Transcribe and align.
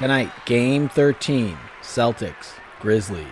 Tonight, 0.00 0.32
game 0.46 0.88
13 0.88 1.54
Celtics, 1.82 2.54
Grizzlies. 2.80 3.26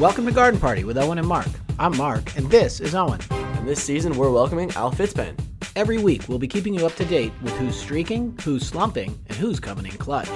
Welcome 0.00 0.24
to 0.24 0.32
Garden 0.32 0.58
Party 0.58 0.82
with 0.82 0.96
Owyn 0.96 1.18
and 1.18 1.28
Mark. 1.28 1.46
I'm 1.78 1.94
Mark, 1.98 2.34
and 2.38 2.50
this 2.50 2.80
is 2.80 2.94
Owyn. 2.94 3.20
And 3.30 3.68
this 3.68 3.82
season, 3.82 4.16
we're 4.16 4.30
welcoming 4.30 4.70
Al 4.76 4.92
Fitzpen. 4.92 5.38
Every 5.76 5.98
week, 5.98 6.26
we'll 6.26 6.38
be 6.38 6.48
keeping 6.48 6.72
you 6.72 6.86
up 6.86 6.94
to 6.94 7.04
date 7.04 7.34
with 7.42 7.52
who's 7.58 7.76
streaking, 7.78 8.34
who's 8.42 8.66
slumping, 8.66 9.22
and 9.28 9.36
who's 9.36 9.60
coming 9.60 9.84
in 9.84 9.92
clutch. 9.98 10.30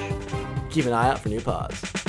Keep 0.68 0.84
an 0.84 0.92
eye 0.92 1.08
out 1.08 1.20
for 1.20 1.30
new 1.30 1.40
pods. 1.40 2.03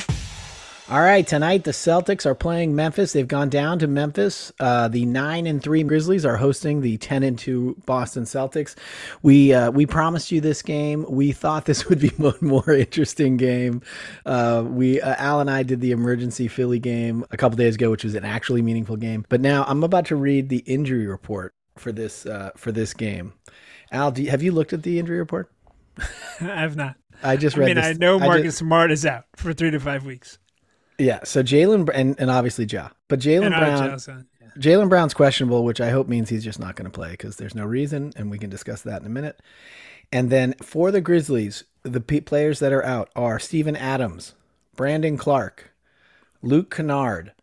All 0.87 1.01
right, 1.01 1.25
tonight 1.25 1.63
the 1.63 1.71
Celtics 1.71 2.27
are 2.27 2.35
playing 2.35 2.75
Memphis. 2.75 3.11
They've 3.11 3.27
gone 3.27 3.49
down 3.49 3.79
to 3.79 3.87
Memphis. 3.87 4.51
Uh, 4.59 4.87
the 4.87 5.03
nine 5.07 5.47
and 5.47 5.59
three 5.59 5.81
Grizzlies 5.81 6.27
are 6.27 6.37
hosting 6.37 6.81
the 6.81 6.97
ten 6.97 7.23
and 7.23 7.39
two 7.39 7.75
Boston 7.87 8.25
Celtics. 8.25 8.75
We 9.23 9.51
uh, 9.51 9.71
we 9.71 9.87
promised 9.87 10.31
you 10.31 10.41
this 10.41 10.61
game. 10.61 11.03
We 11.09 11.31
thought 11.31 11.65
this 11.65 11.89
would 11.89 11.99
be 11.99 12.11
a 12.23 12.35
more 12.39 12.69
interesting 12.69 13.35
game. 13.35 13.81
Uh, 14.27 14.63
we 14.67 15.01
uh, 15.01 15.15
Al 15.17 15.39
and 15.39 15.49
I 15.49 15.63
did 15.63 15.81
the 15.81 15.89
emergency 15.89 16.47
Philly 16.47 16.77
game 16.77 17.25
a 17.31 17.37
couple 17.37 17.57
days 17.57 17.73
ago, 17.73 17.89
which 17.89 18.03
was 18.03 18.13
an 18.13 18.23
actually 18.23 18.61
meaningful 18.61 18.95
game. 18.95 19.25
But 19.27 19.41
now 19.41 19.65
I'm 19.67 19.83
about 19.83 20.05
to 20.07 20.15
read 20.15 20.49
the 20.49 20.59
injury 20.67 21.07
report 21.07 21.55
for 21.79 21.91
this 21.91 22.27
uh, 22.27 22.51
for 22.55 22.71
this 22.71 22.93
game. 22.93 23.33
Al, 23.91 24.15
you, 24.19 24.29
have 24.29 24.43
you 24.43 24.51
looked 24.51 24.71
at 24.71 24.83
the 24.83 24.99
injury 24.99 25.17
report? 25.17 25.51
I 26.41 26.61
have 26.61 26.75
not. 26.75 26.95
I 27.23 27.37
just 27.37 27.57
read. 27.57 27.65
I 27.65 27.67
mean, 27.69 27.75
this. 27.77 27.85
I 27.85 27.93
know 27.93 28.19
Marcus 28.19 28.43
just, 28.43 28.57
Smart 28.59 28.91
is 28.91 29.03
out 29.03 29.23
for 29.35 29.51
three 29.51 29.71
to 29.71 29.79
five 29.79 30.05
weeks. 30.05 30.37
Yeah, 30.97 31.19
so 31.23 31.43
Jaylen 31.43 31.89
and, 31.93 32.15
and 32.19 32.29
obviously 32.31 32.65
Ja, 32.65 32.89
but 33.07 33.19
Jaylen 33.19 33.49
Brown, 33.49 33.99
yeah. 34.41 34.47
Jaylen 34.57 34.87
Brown's 34.89 35.13
questionable, 35.13 35.63
which 35.65 35.81
I 35.81 35.89
hope 35.89 36.07
means 36.07 36.29
he's 36.29 36.43
just 36.43 36.59
not 36.59 36.75
going 36.75 36.85
to 36.85 36.91
play 36.95 37.11
because 37.11 37.35
there's 37.35 37.55
no 37.55 37.65
reason, 37.65 38.13
and 38.15 38.31
we 38.31 38.37
can 38.39 38.49
discuss 38.49 38.81
that 38.83 39.01
in 39.01 39.05
a 39.05 39.09
minute. 39.09 39.41
And 40.13 40.29
then 40.29 40.53
for 40.61 40.91
the 40.91 41.01
Grizzlies, 41.01 41.65
the 41.83 41.99
p- 41.99 42.21
players 42.21 42.59
that 42.59 42.71
are 42.71 42.83
out 42.85 43.09
are 43.15 43.39
Steven 43.39 43.75
Adams, 43.75 44.33
Brandon 44.75 45.17
Clarke, 45.17 45.71
Luke 46.41 46.73
Kennard, 46.73 47.33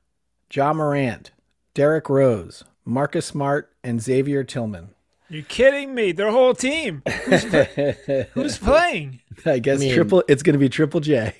Ja 0.50 0.72
Morant, 0.72 1.32
Derrick 1.74 2.08
Rose, 2.08 2.64
Marcus 2.84 3.26
Smart, 3.26 3.70
and 3.84 4.00
Xavier 4.00 4.44
Tillman. 4.44 4.90
You're 5.28 5.42
kidding 5.44 5.94
me! 5.94 6.12
Their 6.12 6.30
whole 6.30 6.54
team. 6.54 7.02
Who's, 7.24 7.44
play- 7.46 8.28
who's 8.34 8.58
playing? 8.58 9.20
I 9.46 9.58
guess 9.58 9.78
I 9.80 9.84
mean, 9.84 9.94
triple. 9.94 10.22
It's 10.28 10.42
going 10.42 10.52
to 10.54 10.58
be 10.58 10.68
Triple 10.68 11.00
J. 11.00 11.34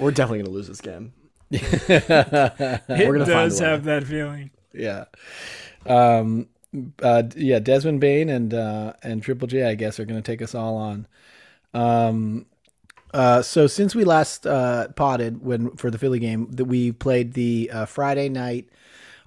We're 0.00 0.10
definitely 0.10 0.38
going 0.38 0.46
to 0.46 0.52
lose 0.52 0.68
this 0.68 0.80
game. 0.80 1.12
it 1.50 2.82
We're 2.88 3.12
gonna 3.12 3.26
does 3.26 3.58
have 3.58 3.84
that 3.84 4.04
feeling. 4.04 4.50
Yeah. 4.72 5.04
Um, 5.86 6.48
uh, 7.02 7.24
yeah, 7.36 7.58
Desmond 7.58 8.00
Bane 8.00 8.28
and 8.28 8.54
uh, 8.54 8.92
and 9.02 9.22
Triple 9.22 9.48
J, 9.48 9.64
I 9.64 9.74
guess, 9.74 9.98
are 9.98 10.04
going 10.04 10.20
to 10.20 10.26
take 10.32 10.42
us 10.42 10.54
all 10.54 10.76
on. 10.76 11.06
Um, 11.74 12.46
uh, 13.12 13.42
so 13.42 13.66
since 13.66 13.94
we 13.94 14.04
last 14.04 14.46
uh, 14.46 14.88
potted 14.88 15.42
when 15.44 15.76
for 15.76 15.90
the 15.90 15.98
Philly 15.98 16.20
game, 16.20 16.48
that 16.52 16.66
we 16.66 16.92
played 16.92 17.32
the 17.32 17.70
uh, 17.72 17.86
Friday 17.86 18.28
night, 18.28 18.68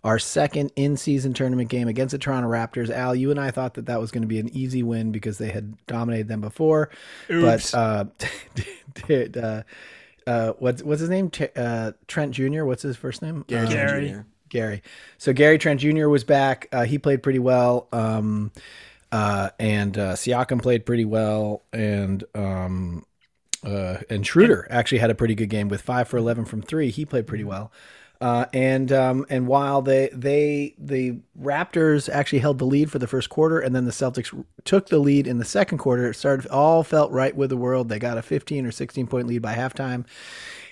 our 0.03 0.19
second 0.19 0.71
in-season 0.75 1.33
tournament 1.33 1.69
game 1.69 1.87
against 1.87 2.13
the 2.13 2.17
Toronto 2.17 2.49
Raptors. 2.49 2.89
Al, 2.89 3.15
you 3.15 3.29
and 3.29 3.39
I 3.39 3.51
thought 3.51 3.73
that 3.73 3.87
that 3.87 3.99
was 3.99 4.11
going 4.11 4.21
to 4.21 4.27
be 4.27 4.39
an 4.39 4.49
easy 4.55 4.83
win 4.83 5.11
because 5.11 5.37
they 5.37 5.49
had 5.49 5.75
dominated 5.85 6.29
them 6.29 6.41
before, 6.41 6.89
Oops. 7.29 7.71
but 7.71 7.77
uh, 7.77 8.05
did, 9.07 9.37
uh, 9.37 9.63
uh, 10.27 10.53
what's 10.59 10.81
what's 10.83 11.01
his 11.01 11.09
name? 11.09 11.31
Uh, 11.55 11.91
Trent 12.07 12.31
Jr. 12.31 12.63
What's 12.63 12.83
his 12.83 12.97
first 12.97 13.21
name? 13.21 13.45
Gary. 13.47 13.67
Um, 13.67 13.73
Gary. 13.73 14.15
Gary. 14.49 14.83
So 15.17 15.33
Gary 15.33 15.57
Trent 15.57 15.79
Jr. 15.81 16.07
was 16.07 16.23
back. 16.23 16.67
Uh, 16.71 16.83
he 16.83 16.97
played 16.97 17.23
pretty 17.23 17.39
well. 17.39 17.87
Um, 17.91 18.51
uh, 19.11 19.49
and 19.59 19.97
uh, 19.97 20.13
Siakam 20.13 20.61
played 20.61 20.85
pretty 20.85 21.05
well, 21.05 21.63
and 21.71 22.23
um, 22.33 23.05
uh, 23.63 23.97
and 24.09 24.25
Schroeder 24.25 24.67
actually 24.71 24.97
had 24.97 25.11
a 25.11 25.15
pretty 25.15 25.35
good 25.35 25.49
game 25.49 25.67
with 25.67 25.81
five 25.81 26.07
for 26.07 26.17
eleven 26.17 26.45
from 26.45 26.61
three. 26.61 26.89
He 26.89 27.05
played 27.05 27.27
pretty 27.27 27.43
well. 27.43 27.71
Uh, 28.23 28.45
and 28.53 28.89
um, 28.93 29.25
and 29.29 29.47
while 29.47 29.81
they 29.81 30.09
they 30.13 30.73
the 30.77 31.13
Raptors 31.37 32.07
actually 32.07 32.39
held 32.39 32.57
the 32.57 32.63
lead 32.63 32.89
for 32.89 32.97
the 32.97 33.05
first 33.05 33.29
quarter, 33.29 33.59
and 33.59 33.75
then 33.75 33.83
the 33.83 33.91
Celtics 33.91 34.45
took 34.63 34.87
the 34.87 34.99
lead 34.99 35.27
in 35.27 35.39
the 35.39 35.45
second 35.45 35.79
quarter, 35.79 36.09
it 36.09 36.13
started 36.13 36.47
all 36.47 36.83
felt 36.83 37.11
right 37.11 37.35
with 37.35 37.49
the 37.49 37.57
world. 37.57 37.89
They 37.89 37.99
got 37.99 38.17
a 38.17 38.21
15 38.21 38.65
or 38.65 38.71
16 38.71 39.07
point 39.07 39.27
lead 39.27 39.41
by 39.41 39.55
halftime, 39.55 40.05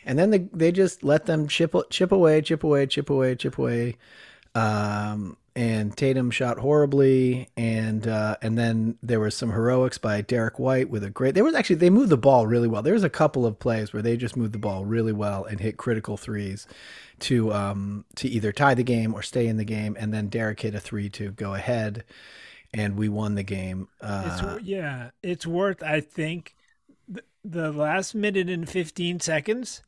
and 0.06 0.18
then 0.18 0.30
they 0.30 0.48
they 0.53 0.72
just 0.72 1.03
let 1.03 1.25
them 1.25 1.50
chip 1.50 1.75
chip 1.90 2.14
away, 2.14 2.42
chip 2.42 2.64
away, 2.64 2.86
chip 2.86 3.09
away, 3.09 3.36
chip 3.36 3.58
away. 3.58 3.98
Um, 4.56 5.36
and 5.56 5.95
Tatum 5.95 6.31
shot 6.31 6.59
horribly, 6.59 7.50
and 7.57 8.07
uh, 8.07 8.38
and 8.41 8.57
then 8.57 8.97
there 9.03 9.19
was 9.19 9.35
some 9.35 9.51
heroics 9.51 9.97
by 9.97 10.22
Derrick 10.22 10.59
White 10.59 10.89
with 10.89 11.03
a 11.03 11.09
great. 11.09 11.35
There 11.35 11.44
was 11.44 11.56
actually 11.56 11.78
they 11.78 11.89
moved 11.89 12.09
the 12.09 12.17
ball 12.17 12.47
really 12.47 12.67
well. 12.67 12.81
There 12.81 12.94
was 12.94 13.03
a 13.03 13.09
couple 13.09 13.45
of 13.45 13.59
plays 13.59 13.91
where 13.91 14.01
they 14.01 14.16
just 14.16 14.38
moved 14.38 14.53
the 14.53 14.59
ball 14.59 14.85
really 14.85 15.12
well 15.12 15.44
and 15.44 15.59
hit 15.59 15.78
critical 15.78 16.16
threes 16.16 16.67
to 17.19 17.51
um 17.53 18.06
to 18.16 18.28
either 18.29 18.51
tie 18.51 18.73
the 18.73 18.84
game 18.84 19.13
or 19.13 19.22
stay 19.22 19.47
in 19.47 19.57
the 19.57 19.66
game, 19.66 19.97
and 20.00 20.13
then 20.13 20.28
Derek 20.29 20.62
hit 20.62 20.73
a 20.73 20.79
three 20.79 21.09
to 21.09 21.31
go 21.31 21.53
ahead, 21.53 22.06
and 22.73 22.95
we 22.95 23.09
won 23.09 23.35
the 23.35 23.44
game. 23.44 23.89
Uh, 24.00 24.56
it's, 24.56 24.63
yeah, 24.63 25.09
it's 25.22 25.45
worth 25.45 25.83
I 25.83 26.00
think 26.00 26.56
the, 27.09 27.23
the 27.44 27.72
last 27.72 28.16
minute 28.16 28.50
and 28.50 28.69
fifteen 28.69 29.19
seconds. 29.19 29.83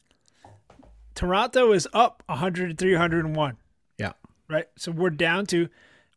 Toronto 1.15 1.73
is 1.73 1.87
up 1.93 2.23
100 2.25 2.75
301. 2.79 3.57
Yeah. 4.49 4.55
Right. 4.55 4.65
So 4.77 4.91
we're 4.91 5.09
down 5.09 5.45
to 5.47 5.69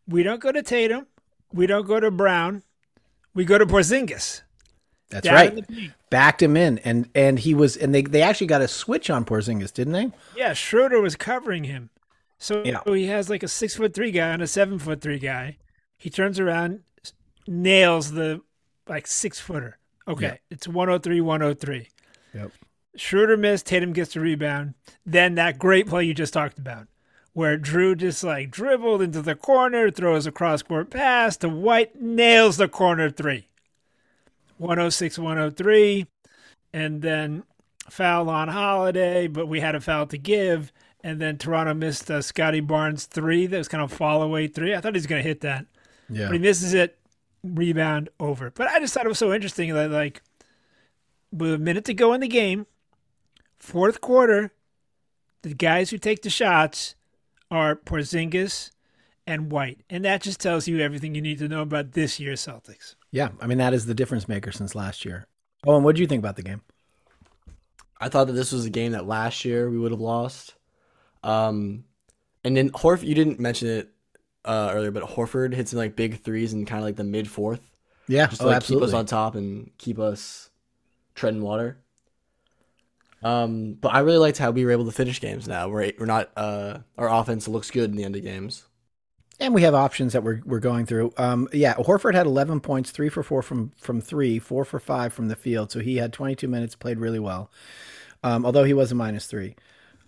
we 0.09 0.23
don't 0.23 0.41
go 0.41 0.53
to 0.53 0.63
Tatum, 0.63 1.07
we 1.53 1.67
don't 1.67 1.87
go 1.87 2.01
to 2.01 2.11
Brown, 2.11 2.63
we 3.35 3.45
go 3.45 3.59
to 3.59 3.67
Porzingis. 3.67 4.43
That's 5.09 5.29
right. 5.29 5.65
Backed 6.11 6.43
him 6.43 6.57
in, 6.57 6.79
and 6.79 7.09
and 7.15 7.39
he 7.39 7.55
was, 7.55 7.77
and 7.77 7.95
they 7.95 8.03
they 8.03 8.23
actually 8.23 8.49
got 8.49 8.61
a 8.61 8.69
switch 8.69 9.09
on 9.09 9.25
Porzingis, 9.25 9.73
didn't 9.73 9.93
they? 9.93 10.11
Yeah, 10.37 10.53
Schroeder 10.53 11.01
was 11.01 11.15
covering 11.15 11.65
him, 11.65 11.91
so 12.39 12.63
yeah. 12.65 12.81
he 12.87 13.07
has 13.07 13.31
like 13.31 13.43
a 13.43 13.49
six 13.49 13.77
foot 13.77 13.95
three 13.95 14.11
guy 14.11 14.29
and 14.29 14.43
a 14.43 14.47
seven 14.47 14.79
foot 14.79 15.01
three 15.01 15.19
guy. 15.19 15.59
He 15.97 16.11
turns 16.11 16.41
around, 16.41 16.81
nails 17.47 18.13
the 18.13 18.43
like 18.89 19.07
six 19.07 19.39
footer. 19.39 19.79
Okay, 20.09 20.27
yep. 20.27 20.41
it's 20.51 20.69
103, 20.69 21.21
103. 21.21 21.89
Yep. 22.35 22.53
Schroeder 22.97 23.37
missed. 23.37 23.67
Tatum 23.67 23.93
gets 23.93 24.15
the 24.15 24.21
rebound. 24.21 24.75
Then 25.05 25.37
that 25.37 25.59
great 25.59 25.87
play 25.87 26.05
you 26.05 26.15
just 26.15 26.33
talked 26.33 26.59
about, 26.59 26.89
where 27.37 27.59
Jrue 27.59 27.95
just 27.99 28.25
like 28.25 28.51
dribbled 28.51 29.03
into 29.03 29.21
the 29.21 29.35
corner, 29.35 29.91
throws 29.91 30.27
a 30.27 30.33
cross 30.33 30.63
court 30.63 30.89
pass 30.89 31.37
to 31.37 31.51
White, 31.51 32.01
nails 32.01 32.57
the 32.57 32.67
corner 32.67 33.11
three. 33.11 33.47
106 34.57 35.19
103 35.19 36.07
and 36.73 37.03
then 37.03 37.43
foul 37.91 38.31
on 38.31 38.49
holiday 38.49 39.27
but 39.27 39.49
we 39.49 39.61
had 39.61 39.75
a 39.75 39.81
foul 39.83 40.07
to 40.07 40.17
give 40.17 40.73
and 41.05 41.21
then 41.21 41.37
toronto 41.37 41.75
missed 41.75 42.11
uh, 42.11 42.23
Scottie 42.23 42.61
Barnes 42.61 43.05
three 43.05 43.47
that 43.47 43.59
was 43.59 43.69
kind 43.69 43.85
of 43.85 43.93
fall 43.93 44.23
away 44.23 44.47
three. 44.47 44.75
I 44.75 44.81
thought 44.81 44.95
he 44.95 44.99
was 44.99 45.07
going 45.07 45.23
to 45.23 45.29
hit 45.29 45.43
that. 45.43 45.67
Yeah. 46.09 46.29
But 46.29 46.33
he 46.33 46.39
misses 46.39 46.73
it. 46.73 46.97
Rebound 47.45 48.09
over. 48.19 48.51
But 48.51 48.69
i 48.69 48.81
just 48.81 48.95
thought 48.95 49.05
it 49.05 49.11
was 49.11 49.19
so 49.19 49.35
interesting 49.35 49.75
that 49.75 49.91
like 49.91 50.23
with 51.31 51.53
a 51.53 51.59
minute 51.59 51.85
to 51.85 51.93
go 51.93 52.15
in 52.15 52.23
the 52.23 52.29
game 52.29 52.65
fourth 53.59 54.01
quarter 54.01 54.55
the 55.43 55.53
guys 55.53 55.91
who 55.91 55.99
take 55.99 56.23
the 56.23 56.31
shots 56.31 56.95
are 57.51 57.77
porzingis 57.77 58.71
and 59.27 59.51
white 59.51 59.81
and 59.91 60.05
that 60.05 60.23
just 60.23 60.41
tells 60.41 60.69
you 60.69 60.81
everything 60.81 61.15
you 61.15 61.23
need 61.23 61.39
to 61.39 61.49
know 61.49 61.63
about 61.63 61.93
this 61.93 62.21
year's 62.21 62.45
celtics 62.45 62.95
yeah, 63.17 63.31
I 63.41 63.47
mean 63.47 63.57
that 63.59 63.73
is 63.73 63.87
the 63.87 63.95
difference 63.95 64.29
maker 64.29 64.53
since 64.53 64.75
last 64.75 65.07
year. 65.07 65.27
Oh, 65.67 65.75
and 65.77 65.85
what 65.85 65.97
do 65.97 66.03
you 66.03 66.07
think 66.07 66.19
about 66.19 66.37
the 66.37 66.43
game? 66.43 66.61
I 67.99 68.11
thought 68.11 68.27
that 68.27 68.35
this 68.35 68.53
was 68.53 68.67
a 68.67 68.71
game 68.71 68.93
that 68.93 69.07
last 69.07 69.43
year 69.47 69.71
we 69.71 69.79
would 69.79 69.91
have 69.91 70.03
lost. 70.03 70.55
Um, 71.25 71.85
and 72.45 72.55
then 72.55 72.69
Horford, 72.71 73.05
you 73.05 73.15
didn't 73.15 73.41
mention 73.41 73.69
it 73.69 73.89
uh, 74.45 74.71
earlier, 74.75 74.91
but 74.91 75.03
Horford 75.03 75.55
hits 75.55 75.73
in 75.73 75.79
like 75.79 75.97
big 75.97 76.21
threes 76.21 76.53
and 76.53 76.67
kind 76.67 76.81
of 76.81 76.85
like 76.85 76.97
the 76.97 77.05
mid 77.05 77.27
fourth. 77.27 77.71
Yeah, 78.07 78.27
just 78.27 78.43
to 78.43 78.45
oh, 78.45 78.49
like 78.49 78.57
absolutely. 78.57 78.89
keep 78.89 78.95
us 78.95 78.99
on 78.99 79.07
top 79.07 79.35
and 79.35 79.71
keep 79.79 79.99
us 79.99 80.51
treading 81.15 81.41
water. 81.41 81.79
Um, 83.23 83.75
but 83.75 83.95
I 83.95 84.01
really 84.01 84.19
liked 84.19 84.39
how 84.39 84.51
we 84.51 84.65
were 84.65 84.71
able 84.71 84.85
to 84.85 84.93
finish 84.93 85.21
games. 85.21 85.49
Now 85.49 85.69
we're 85.69 85.93
we're 85.99 86.07
not 86.07 86.31
uh, 86.37 86.79
our 86.99 87.09
offense 87.09 87.49
looks 87.49 87.71
good 87.71 87.91
in 87.91 87.97
the 87.97 88.05
end 88.05 88.17
of 88.17 88.23
games. 88.23 88.67
And 89.39 89.53
we 89.53 89.63
have 89.63 89.75
options 89.75 90.13
that 90.13 90.23
we're 90.23 90.41
we're 90.45 90.61
going 90.61 90.87
through. 90.87 91.13
Um, 91.17 91.49
yeah, 91.53 91.75
Horford 91.75 92.15
had 92.15 92.27
11 92.27 92.61
points, 92.61 92.91
three 92.91 93.09
for 93.09 93.23
four 93.23 93.43
from 93.43 93.73
from 93.77 94.01
three, 94.01 94.39
four 94.39 94.65
for 94.65 94.81
five 94.81 95.13
from 95.13 95.29
the 95.29 95.37
field. 95.37 95.71
So 95.71 95.81
he 95.81 95.97
had 95.97 96.13
22 96.13 96.49
minutes, 96.49 96.75
played 96.75 96.99
really 96.99 97.19
well. 97.19 97.51
Um, 98.23 98.47
although 98.47 98.65
he 98.65 98.75
was 98.75 98.93
a 98.93 98.95
minus 98.95 99.27
three. 99.27 99.57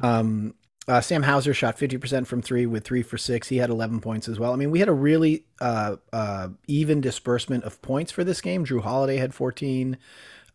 Um, 0.00 0.54
uh, 0.88 1.02
Sam 1.02 1.22
Hauser 1.22 1.52
shot 1.52 1.76
50% 1.76 2.26
from 2.26 2.40
three 2.40 2.64
with 2.64 2.82
three 2.82 3.02
for 3.02 3.18
six. 3.18 3.48
He 3.48 3.58
had 3.58 3.68
11 3.68 4.00
points 4.00 4.26
as 4.26 4.38
well. 4.38 4.54
I 4.54 4.56
mean, 4.56 4.70
we 4.70 4.78
had 4.78 4.88
a 4.88 4.94
really 4.94 5.44
uh, 5.60 5.96
uh, 6.14 6.48
even 6.66 7.02
disbursement 7.02 7.64
of 7.64 7.82
points 7.82 8.10
for 8.10 8.24
this 8.24 8.40
game. 8.40 8.64
Jrue 8.64 8.80
Holiday 8.80 9.18
had 9.18 9.34
14. 9.34 9.98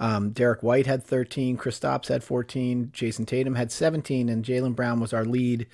Um, 0.03 0.31
Derrick 0.31 0.61
White 0.61 0.85
had 0.85 1.01
13. 1.01 1.55
Chris 1.55 1.79
Kristaps 1.79 2.09
had 2.09 2.25
14. 2.25 2.91
Jayson 2.93 3.25
Tatum 3.25 3.55
had 3.55 3.71
17. 3.71 4.27
And 4.27 4.43
Jaylen 4.43 4.75
Brown 4.75 4.99
was 4.99 5.13
our 5.13 5.23
lead 5.23 5.65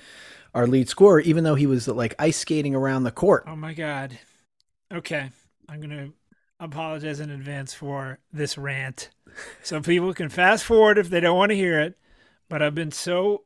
our 0.53 0.67
lead 0.67 0.87
scorer, 0.87 1.19
even 1.21 1.43
though 1.43 1.55
he 1.55 1.65
was 1.65 1.87
like 1.87 2.15
ice 2.19 2.37
skating 2.37 2.75
around 2.75 3.03
the 3.03 3.11
court. 3.11 3.43
Oh 3.47 3.55
my 3.55 3.73
god. 3.73 4.17
Okay, 4.91 5.29
I'm 5.67 5.81
gonna 5.81 6.09
apologize 6.59 7.19
in 7.19 7.29
advance 7.29 7.73
for 7.73 8.19
this 8.33 8.57
rant. 8.57 9.09
so 9.63 9.81
people 9.81 10.13
can 10.13 10.29
fast 10.29 10.63
forward 10.63 10.97
if 10.97 11.09
they 11.09 11.19
don't 11.19 11.37
want 11.37 11.51
to 11.51 11.55
hear 11.55 11.79
it. 11.79 11.97
But 12.49 12.61
I've 12.63 12.73
been 12.75 12.91
so, 12.91 13.43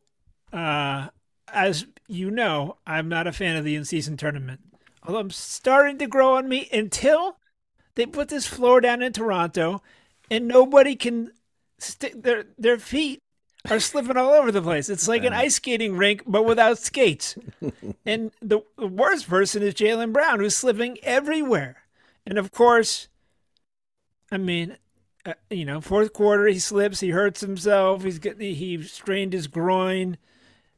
uh, 0.54 1.10
as 1.50 1.86
you 2.08 2.32
know, 2.32 2.78
I'm 2.88 3.10
not 3.10 3.28
a 3.28 3.34
fan 3.34 3.58
of 3.58 3.66
the 3.66 3.76
in-season 3.76 4.18
tournament. 4.18 4.62
Although 5.06 5.20
I'm 5.20 5.32
starting 5.32 5.98
to 5.98 6.08
grow 6.08 6.38
on 6.38 6.48
me 6.48 6.70
until 6.72 7.38
they 7.96 8.06
put 8.06 8.30
this 8.30 8.48
floor 8.48 8.80
down 8.80 9.02
in 9.02 9.12
Toronto, 9.12 9.82
and 10.34 10.48
nobody 10.48 10.96
can 10.96 11.32
stick 11.78 12.22
their 12.22 12.46
their 12.58 12.80
feet 12.80 13.20
are 13.70 13.80
slipping 13.80 14.18
all 14.18 14.32
over 14.32 14.52
the 14.52 14.62
place. 14.62 14.90
It's 14.90 15.08
like 15.08 15.24
an 15.24 15.32
ice 15.32 15.56
skating 15.56 15.96
rink, 15.96 16.24
but 16.28 16.44
without 16.44 16.80
skates. 16.80 17.38
and 18.06 18.32
the, 18.42 18.60
the 18.78 18.88
worst 18.88 19.30
person 19.30 19.64
is 19.64 19.74
Jaylen 19.74 20.12
Brown, 20.12 20.40
who's 20.40 20.58
slipping 20.58 20.98
everywhere. 21.02 21.78
And 22.26 22.38
of 22.38 22.52
course, 22.52 23.08
I 24.32 24.38
mean, 24.38 24.76
uh, 25.26 25.36
you 25.50 25.64
know, 25.64 25.80
fourth 25.80 26.12
quarter 26.12 26.48
he 26.48 26.60
slips, 26.60 27.00
he 27.00 27.12
hurts 27.12 27.40
himself, 27.40 28.04
he's 28.04 28.20
get, 28.20 28.42
he 28.42 28.84
strained 28.84 29.32
his 29.32 29.48
groin. 29.48 30.18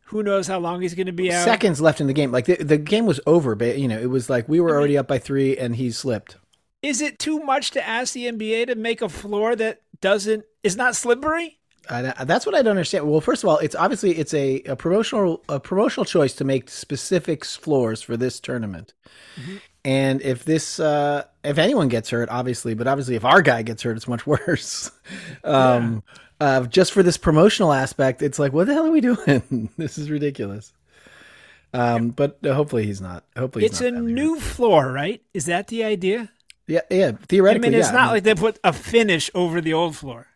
Who 0.10 0.22
knows 0.22 0.46
how 0.46 0.60
long 0.60 0.82
he's 0.82 0.94
going 0.94 1.08
to 1.08 1.12
be 1.12 1.34
out? 1.34 1.44
Seconds 1.44 1.82
left 1.82 2.00
in 2.00 2.06
the 2.06 2.14
game. 2.14 2.32
Like 2.32 2.46
the, 2.46 2.58
the 2.58 2.78
game 2.78 3.08
was 3.08 3.20
over, 3.26 3.56
but 3.56 3.80
you 3.80 3.88
know, 3.88 3.98
it 3.98 4.12
was 4.12 4.30
like 4.30 4.48
we 4.48 4.60
were 4.60 4.70
already 4.70 4.96
up 4.96 5.08
by 5.08 5.18
three 5.18 5.58
and 5.58 5.76
he 5.76 5.90
slipped. 5.90 6.38
Is 6.86 7.02
it 7.02 7.18
too 7.18 7.40
much 7.40 7.72
to 7.72 7.86
ask 7.86 8.14
the 8.14 8.26
NBA 8.26 8.68
to 8.68 8.76
make 8.76 9.02
a 9.02 9.10
floor 9.10 9.56
that 9.56 9.82
doesn't 10.02 10.46
is 10.62 10.78
not 10.78 10.96
slippery? 10.96 11.58
Uh, 11.90 12.24
that's 12.26 12.46
what 12.46 12.54
I 12.54 12.62
don't 12.62 12.72
understand. 12.72 13.10
Well, 13.10 13.22
first 13.22 13.44
of 13.44 13.50
all, 13.50 13.58
it's 13.58 13.74
obviously 13.74 14.12
it's 14.18 14.36
a, 14.36 14.62
a 14.62 14.76
promotional 14.76 15.44
a 15.50 15.60
promotional 15.60 16.06
choice 16.06 16.34
to 16.36 16.44
make 16.44 16.70
specific 16.70 17.44
floors 17.44 18.04
for 18.04 18.16
this 18.16 18.40
tournament. 18.40 18.94
Mm-hmm. 19.36 19.56
And 19.84 20.22
if 20.22 20.46
this 20.46 20.80
uh, 20.80 21.24
if 21.44 21.58
anyone 21.58 21.88
gets 21.88 22.12
hurt, 22.12 22.30
obviously, 22.30 22.76
but 22.76 22.88
obviously 22.88 23.16
if 23.16 23.26
our 23.26 23.42
guy 23.42 23.64
gets 23.64 23.82
hurt, 23.82 23.98
it's 23.98 24.08
much 24.08 24.28
worse. 24.28 24.92
um, 25.44 26.04
yeah. 26.40 26.48
uh, 26.48 26.66
just 26.68 26.92
for 26.92 27.02
this 27.02 27.18
promotional 27.18 27.74
aspect, 27.74 28.22
it's 28.22 28.38
like, 28.38 28.54
what 28.54 28.68
the 28.68 28.76
hell 28.76 28.86
are 28.86 28.92
we 28.92 29.02
doing? 29.02 29.70
this 29.78 29.98
is 29.98 30.12
ridiculous. 30.12 30.72
Um, 31.74 32.10
but 32.12 32.38
hopefully 32.44 32.86
he's 32.86 33.02
not. 33.02 33.26
Hopefully 33.36 33.66
it's 33.66 33.82
a 33.82 33.92
new 33.92 34.40
floor, 34.40 34.92
right? 34.92 35.22
Is 35.34 35.46
that 35.48 35.68
the 35.68 35.84
idea? 35.84 36.30
Yeah, 36.68 36.82
yeah. 36.90 37.12
Theoretically, 37.28 37.68
I 37.68 37.72
mean, 37.72 37.80
it's 37.80 37.90
yeah. 37.90 37.94
not 37.94 38.02
I 38.02 38.06
mean, 38.06 38.14
like 38.14 38.24
they 38.24 38.36
put 38.36 38.60
a 38.64 38.74
finish 38.74 39.30
over 39.36 39.62
the 39.62 39.74
old 39.74 39.96
floor. 39.96 40.28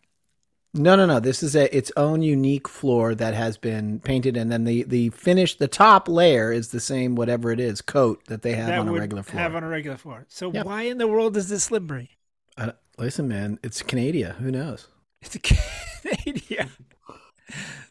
No, 0.74 0.96
no, 0.96 1.08
no. 1.08 1.20
This 1.20 1.42
is 1.42 1.56
a 1.56 1.76
its 1.76 1.92
own 1.98 2.22
unique 2.22 2.68
floor 2.68 3.16
that 3.16 3.34
has 3.34 3.58
been 3.58 4.00
painted, 4.02 4.38
and 4.38 4.52
then 4.52 4.66
the 4.66 4.84
the 4.84 5.10
finish, 5.10 5.56
the 5.58 5.68
top 5.68 6.08
layer 6.08 6.52
is 6.52 6.68
the 6.70 6.80
same, 6.80 7.16
whatever 7.16 7.52
it 7.52 7.60
is, 7.60 7.81
coat 7.81 8.24
that 8.28 8.44
they 8.44 8.54
have 8.54 8.68
that 8.68 8.78
on 8.80 8.88
a 8.88 8.92
regular 8.92 9.24
floor. 9.24 9.42
Have 9.42 9.56
on 9.56 9.64
a 9.64 9.68
regular 9.68 9.98
floor. 9.98 10.26
So 10.28 10.52
Yeah. 10.54 10.62
why 10.64 10.84
in 10.84 11.00
the 11.00 11.08
world 11.08 11.36
is 11.38 11.50
this 11.50 11.64
slippery? 11.64 12.12
Uh, 12.56 12.74
listen, 13.00 13.28
man, 13.28 13.58
it's 13.64 13.81
Canada. 13.81 14.36
Who 14.40 14.52
knows? 14.52 14.88
It's 15.24 15.36
a 15.36 15.40
Canadian. 15.40 16.70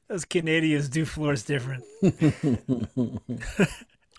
Those 0.08 0.25
Canadians 0.25 0.88
do 0.88 1.05
floors 1.05 1.43
different. 1.43 1.82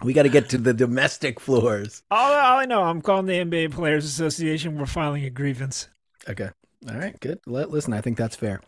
We 0.04 0.13
got 0.13 0.24
to 0.24 0.30
get 0.30 0.50
to 0.50 0.57
the 0.57 0.74
domestic 0.74 1.40
floors. 1.40 2.04
All, 2.12 2.31
all 2.31 2.60
I 2.60 2.66
know, 2.66 2.84
I'm 2.84 3.01
calling 3.01 3.25
the 3.25 3.34
NBA 3.34 3.72
Players 3.72 4.06
Association. 4.06 4.78
We're 4.78 4.86
filing 4.86 5.25
a 5.25 5.30
grievance. 5.30 5.90
Okay. 6.28 6.50
All 6.88 6.96
right. 6.96 7.19
Good. 7.19 7.42
Let, 7.46 7.69
listen, 7.72 7.92
I 7.92 8.00
think 8.00 8.18
that's 8.18 8.38
fair. 8.38 8.62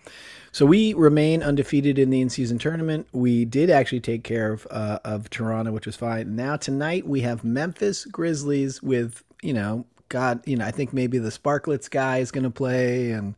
So 0.51 0.65
we 0.65 0.93
remain 0.93 1.41
undefeated 1.41 1.97
in 1.97 2.09
the 2.09 2.19
in-season 2.19 2.59
tournament. 2.59 3.07
We 3.13 3.45
did 3.45 3.69
actually 3.69 4.01
take 4.01 4.25
care 4.25 4.51
of 4.51 4.67
uh, 4.69 4.99
of 5.05 5.29
Toronto, 5.29 5.71
which 5.71 5.85
was 5.85 5.95
fine. 5.95 6.35
Now 6.35 6.57
tonight 6.57 7.07
we 7.07 7.21
have 7.21 7.45
Memphis 7.45 8.03
Grizzlies 8.03 8.83
with 8.83 9.23
you 9.41 9.53
know, 9.53 9.85
God, 10.09 10.45
you 10.45 10.57
know, 10.57 10.65
I 10.65 10.71
think 10.71 10.91
maybe 10.93 11.17
the 11.17 11.29
Sparklets 11.29 11.89
guy 11.89 12.17
is 12.17 12.31
going 12.31 12.43
to 12.43 12.49
play 12.49 13.11
and 13.11 13.35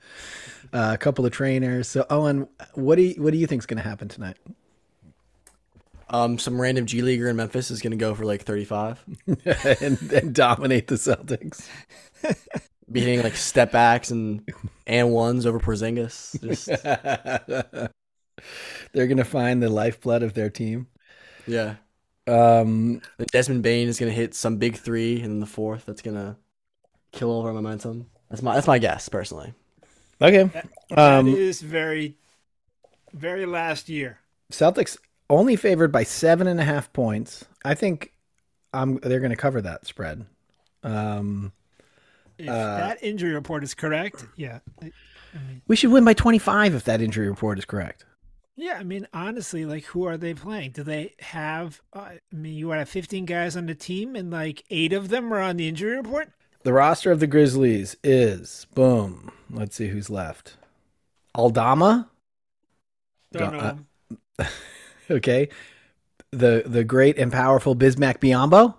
uh, 0.74 0.92
a 0.94 0.98
couple 0.98 1.26
of 1.26 1.32
trainers. 1.32 1.88
So 1.88 2.06
Owyn, 2.10 2.48
what 2.74 2.96
do 2.96 3.04
you, 3.04 3.22
what 3.22 3.32
do 3.32 3.38
you 3.38 3.48
think 3.48 3.62
is 3.62 3.66
going 3.66 3.82
to 3.82 3.88
happen 3.88 4.08
tonight? 4.08 4.38
Um, 6.14 6.38
some 6.38 6.62
random 6.62 6.86
G 6.86 7.02
leaguer 7.02 7.28
in 7.28 7.36
Memphis 7.36 7.72
is 7.72 7.82
gonna 7.82 7.96
go 7.98 8.14
for 8.16 8.24
like 8.24 8.44
35, 8.44 9.04
and, 9.82 10.12
and 10.14 10.36
dominate 10.36 10.88
the 10.88 10.96
Celtics. 10.96 11.68
be 12.92 13.02
hitting 13.02 13.24
like 13.24 13.36
step 13.36 13.72
backs 13.72 14.12
and 14.12 14.48
and 14.86 15.12
ones 15.12 15.46
over 15.46 15.60
Porzingis. 15.60 16.40
Just 16.42 16.68
They're 18.94 19.08
going 19.08 19.18
to 19.18 19.24
find 19.24 19.62
the 19.62 19.70
lifeblood 19.70 20.24
of 20.24 20.34
their 20.34 20.50
team. 20.50 20.88
yeah. 21.48 21.76
Um, 22.28 23.02
Desmond 23.32 23.64
Bane 23.64 23.90
is 23.90 24.00
gonna 24.00 24.12
hit 24.12 24.34
some 24.34 24.58
big 24.58 24.78
three 24.78 25.22
in 25.22 25.42
the 25.42 25.46
fourth. 25.46 25.86
That's 25.86 26.02
gonna 26.02 26.38
kill 27.12 27.30
all 27.32 27.42
of 27.42 27.46
our 27.48 27.54
momentum. 27.54 28.08
That's 28.30 28.42
my 28.42 28.56
that's 28.56 28.68
my 28.68 28.80
guess 28.80 29.10
personally. 29.10 29.54
okay. 30.22 30.50
That 30.54 30.68
Um, 30.98 31.28
is 31.28 31.62
very, 31.62 32.18
very 33.14 33.46
last 33.46 33.90
year. 33.90 34.20
Celtics 34.52 34.98
only 35.30 35.56
favored 35.56 35.92
by 35.92 36.04
seven 36.04 36.48
and 36.48 36.60
a 36.60 36.64
half 36.64 36.92
points. 36.94 37.46
I 37.66 37.74
think 37.76 38.14
um, 38.74 39.00
they're 39.04 39.20
going 39.20 39.30
to 39.32 39.36
cover 39.36 39.62
that 39.62 39.86
spread. 39.86 40.26
Um, 40.84 41.52
If 42.38 42.50
Uh, 42.50 42.78
that 42.78 43.04
injury 43.04 43.32
report 43.34 43.64
is 43.64 43.74
correct, 43.74 44.26
yeah. 44.36 44.60
we 45.68 45.76
should 45.76 45.92
win 45.92 46.04
by 46.04 46.14
25 46.14 46.74
if 46.76 46.84
that 46.86 47.02
injury 47.02 47.30
report 47.30 47.58
is 47.60 47.66
correct. 47.66 48.06
Yeah, 48.56 48.74
I 48.80 48.84
mean, 48.84 49.08
honestly, 49.14 49.66
like, 49.66 49.86
who 49.86 50.06
are 50.06 50.18
they 50.18 50.34
playing? 50.36 50.72
Do 50.72 50.84
they 50.84 51.14
have? 51.20 51.82
Uh, 51.92 52.00
I 52.00 52.20
mean, 52.32 52.54
you 52.54 52.70
have 52.70 52.88
15 52.90 53.26
guys 53.26 53.56
on 53.58 53.66
the 53.66 53.74
team, 53.76 54.16
and 54.16 54.30
like 54.30 54.64
eight 54.70 54.94
of 54.94 55.10
them 55.10 55.34
are 55.34 55.40
on 55.42 55.58
the 55.58 55.68
injury 55.68 55.96
report. 55.98 56.30
The 56.64 56.74
roster 56.74 57.12
of 57.12 57.20
the 57.20 57.28
Grizzlies 57.28 57.96
is 58.04 58.68
boom. 58.76 59.32
Let's 59.50 59.76
see 59.76 59.88
who's 59.88 60.10
left. 60.10 60.56
Aldama. 61.36 62.10
Don't 63.32 63.52
Don't- 63.54 63.62
know. 63.62 63.80
uh, 64.40 64.46
Okay. 65.12 65.50
The 66.32 66.64
the 66.66 66.84
great 66.84 67.18
and 67.20 67.32
powerful 67.32 67.76
Bismack 67.76 68.18
Biyombo. 68.20 68.76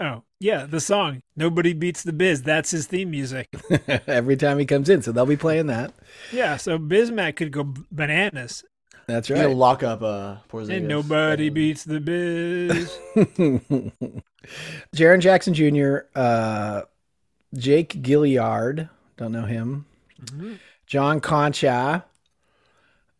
oh, 0.00 0.22
yeah, 0.40 0.66
the 0.66 0.80
song 0.80 1.22
"Nobody 1.36 1.72
Beats 1.72 2.02
the 2.02 2.12
Biz." 2.12 2.42
That's 2.42 2.70
his 2.70 2.86
theme 2.86 3.10
music. 3.10 3.48
Every 4.06 4.36
time 4.36 4.58
he 4.58 4.66
comes 4.66 4.88
in, 4.90 5.00
so 5.00 5.10
they'll 5.12 5.24
be 5.24 5.36
playing 5.36 5.68
that. 5.68 5.94
yeah, 6.32 6.56
so 6.58 6.78
Bismack 6.78 7.36
could 7.36 7.50
go 7.52 7.72
bananas, 7.90 8.64
That's 9.06 9.28
He's 9.28 9.36
gonna 9.36 9.48
right. 9.48 9.56
lock 9.56 9.82
up 9.82 10.02
uh 10.02 10.36
Porzingis. 10.50 10.76
and 10.78 10.88
nobody 10.88 11.48
beats 11.48 11.84
the 11.84 12.00
Biz. 12.00 12.98
Jaren 14.94 15.20
Jackson 15.20 15.54
Jr., 15.54 15.98
uh, 16.14 16.82
Jake 17.54 17.90
Gilyard, 18.02 18.88
don't 19.16 19.32
know 19.32 19.44
him. 19.46 19.86
John 20.86 21.20
Konchar, 21.20 22.02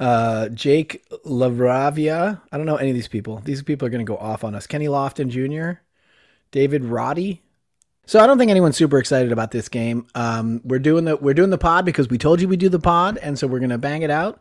uh, 0.03 0.49
Jake 0.49 1.09
LaRavia. 1.25 2.41
I 2.51 2.57
don't 2.57 2.67
know 2.67 2.77
any 2.77 2.91
of 2.91 2.97
these 2.97 3.07
people. 3.07 3.41
These 3.45 3.63
people 3.63 3.87
are 3.87 3.91
going 3.91 4.05
to 4.05 4.11
go 4.11 4.19
off 4.19 4.43
on 4.43 4.57
us. 4.57 4.67
Kenny 4.67 4.87
Lofton 4.87 5.29
Jr., 5.29 5.81
David 6.51 6.85
Roddy. 6.85 7.41
So 8.05 8.19
I 8.19 8.27
don't 8.27 8.37
think 8.37 8.51
anyone's 8.51 8.77
super 8.77 8.99
excited 8.99 9.31
about 9.31 9.53
this 9.53 9.69
game. 9.69 10.09
Um, 10.17 10.61
we're 10.65 10.81
doing 10.81 11.05
the 11.05 11.17
we're 11.17 11.35
doing 11.35 11.51
the 11.51 11.59
pod 11.59 11.85
because 11.85 12.11
we 12.11 12.19
told 12.19 12.41
you 12.41 12.49
we 12.49 12.57
do 12.57 12.69
the 12.69 12.81
pod, 12.81 13.17
and 13.19 13.39
so 13.39 13.47
we're 13.47 13.61
going 13.61 13.71
to 13.71 13.79
bang 13.79 14.03
it 14.03 14.11
out. 14.11 14.41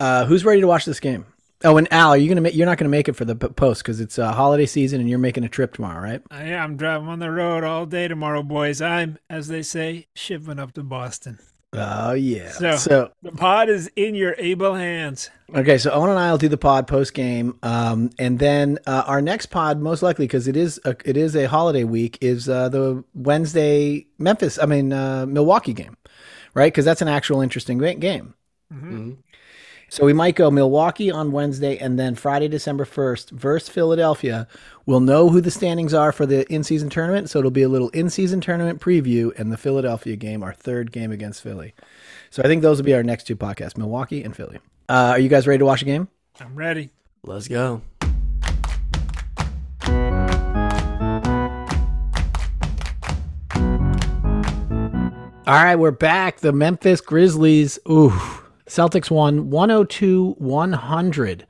Uh, 0.00 0.24
who's 0.24 0.46
ready 0.46 0.62
to 0.62 0.66
watch 0.66 0.86
this 0.86 0.98
game? 0.98 1.26
Oh, 1.62 1.76
and 1.76 1.92
Al, 1.92 2.08
are 2.08 2.16
you 2.16 2.26
gonna 2.26 2.40
make? 2.40 2.56
You're 2.56 2.66
not 2.66 2.78
gonna 2.78 2.88
make 2.88 3.08
it 3.08 3.12
for 3.12 3.24
the 3.24 3.36
post 3.36 3.84
because 3.84 4.00
it's 4.00 4.18
uh, 4.18 4.32
holiday 4.32 4.66
season, 4.66 4.98
and 4.98 5.08
you're 5.08 5.20
making 5.20 5.44
a 5.44 5.48
trip 5.48 5.74
tomorrow, 5.74 6.02
right? 6.02 6.20
I 6.28 6.44
am 6.44 6.76
driving 6.76 7.06
on 7.06 7.20
the 7.20 7.30
road 7.30 7.62
all 7.62 7.86
day 7.86 8.08
tomorrow, 8.08 8.42
boys. 8.42 8.82
I'm, 8.82 9.18
as 9.30 9.46
they 9.46 9.62
say, 9.62 10.08
shipping 10.16 10.58
up 10.58 10.72
to 10.72 10.82
Boston. 10.82 11.38
Oh 11.74 12.12
yeah. 12.12 12.50
So- 12.52 12.76
so 12.76 13.10
The 13.22 13.32
pod 13.32 13.68
is 13.70 13.90
in 13.96 14.14
your 14.14 14.34
able 14.38 14.74
hands. 14.74 15.30
Okay, 15.54 15.78
so 15.78 15.90
Owyn 15.90 16.10
and 16.10 16.18
I 16.18 16.30
will 16.30 16.38
do 16.38 16.48
the 16.48 16.56
pod 16.58 16.86
post 16.86 17.12
game, 17.14 17.58
um, 17.62 18.10
and 18.18 18.38
then 18.38 18.78
uh, 18.86 19.04
our 19.06 19.20
next 19.20 19.46
pod, 19.46 19.80
most 19.80 20.02
likely 20.02 20.24
because 20.26 20.48
it 20.48 20.56
is 20.56 20.80
a, 20.84 20.96
it 21.04 21.16
is 21.16 21.36
a 21.36 21.46
holiday 21.46 21.84
week, 21.84 22.16
is 22.22 22.48
uh, 22.48 22.68
the 22.70 23.04
Wednesday 23.14 24.06
Memphis, 24.18 24.58
I 24.58 24.64
mean 24.66 24.92
uh, 24.94 25.26
Milwaukee 25.26 25.74
game, 25.74 25.96
right? 26.54 26.72
Because 26.72 26.84
that's 26.86 27.02
an 27.02 27.08
actual 27.08 27.40
interesting 27.42 27.78
ga- 27.78 27.94
game. 27.96 28.34
Mhm. 28.72 29.16
So 29.92 30.06
we 30.06 30.14
might 30.14 30.36
go 30.36 30.50
Milwaukee 30.50 31.10
on 31.10 31.32
Wednesday, 31.32 31.76
and 31.76 31.98
then 31.98 32.14
Friday, 32.14 32.48
December 32.48 32.86
first, 32.86 33.28
versus 33.28 33.68
Philadelphia. 33.68 34.48
We'll 34.86 35.00
know 35.00 35.28
who 35.28 35.42
the 35.42 35.50
standings 35.50 35.92
are 35.92 36.12
for 36.12 36.24
the 36.24 36.50
in-season 36.50 36.88
tournament, 36.88 37.28
so 37.28 37.40
it'll 37.40 37.50
be 37.50 37.60
a 37.60 37.68
little 37.68 37.90
in-season 37.90 38.40
tournament 38.40 38.80
preview, 38.80 39.38
and 39.38 39.52
the 39.52 39.58
Philadelphia 39.58 40.16
game, 40.16 40.42
our 40.42 40.54
third 40.54 40.92
game 40.92 41.12
against 41.12 41.42
Philly. 41.42 41.74
So 42.30 42.42
I 42.42 42.46
think 42.46 42.62
those 42.62 42.78
will 42.78 42.86
be 42.86 42.94
our 42.94 43.02
next 43.02 43.24
two 43.24 43.36
podcasts: 43.36 43.76
Milwaukee 43.76 44.24
and 44.24 44.34
Philly. 44.34 44.60
Uh, 44.88 45.10
are 45.10 45.18
you 45.18 45.28
guys 45.28 45.46
ready 45.46 45.58
to 45.58 45.66
watch 45.66 45.82
a 45.82 45.84
game? 45.84 46.08
I'm 46.40 46.56
ready. 46.56 46.88
Let's 47.22 47.46
go. 47.46 47.82
All 55.44 55.62
right, 55.62 55.76
we're 55.76 55.90
back. 55.90 56.38
The 56.38 56.52
Memphis 56.52 57.02
Grizzlies. 57.02 57.78
Ooh, 57.90 58.18
Celtics 58.72 59.10
won 59.10 59.50
102 59.50 60.36
100 60.38 61.46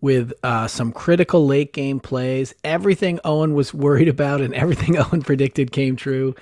with 0.00 0.32
uh, 0.42 0.66
some 0.66 0.90
critical 0.90 1.46
late 1.46 1.72
game 1.72 2.00
plays. 2.00 2.52
Everything 2.64 3.20
Owyn 3.24 3.54
was 3.54 3.72
worried 3.72 4.08
about 4.08 4.40
and 4.40 4.52
everything 4.52 4.94
Owyn 4.96 5.24
predicted 5.24 5.70
came 5.70 5.94
true. 5.94 6.34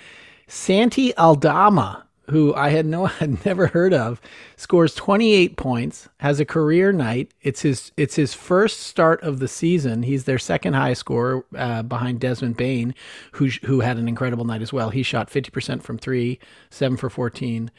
Santi 0.47 1.15
Aldama, 1.19 2.07
who 2.31 2.55
I 2.55 2.71
had 2.71 2.87
no 2.87 3.07
had 3.07 3.45
never 3.45 3.69
heard 3.69 3.95
of, 3.95 4.21
scores 4.57 4.95
28 4.95 5.57
points, 5.57 6.09
has 6.19 6.41
a 6.41 6.45
career 6.45 6.93
night. 6.93 7.33
It's 7.43 7.63
his 7.63 7.93
it's 7.97 8.17
his 8.17 8.35
first 8.35 8.81
start 8.81 9.23
of 9.23 9.39
the 9.39 9.49
season. 9.49 10.03
He's 10.03 10.25
their 10.25 10.39
second 10.39 10.75
highest 10.75 11.01
scorer 11.01 11.45
uh, 11.57 11.83
behind 11.83 12.21
Desmond 12.21 12.57
Bane, 12.57 12.95
who 13.33 13.49
who 13.65 13.81
had 13.81 13.97
an 13.97 14.09
incredible 14.09 14.45
night 14.45 14.63
as 14.63 14.73
well. 14.73 14.91
He 14.91 15.03
shot 15.03 15.31
50% 15.31 15.83
from 15.83 15.99
3, 15.99 16.39
7 16.71 16.97
for 16.97 17.11
14 17.11 17.71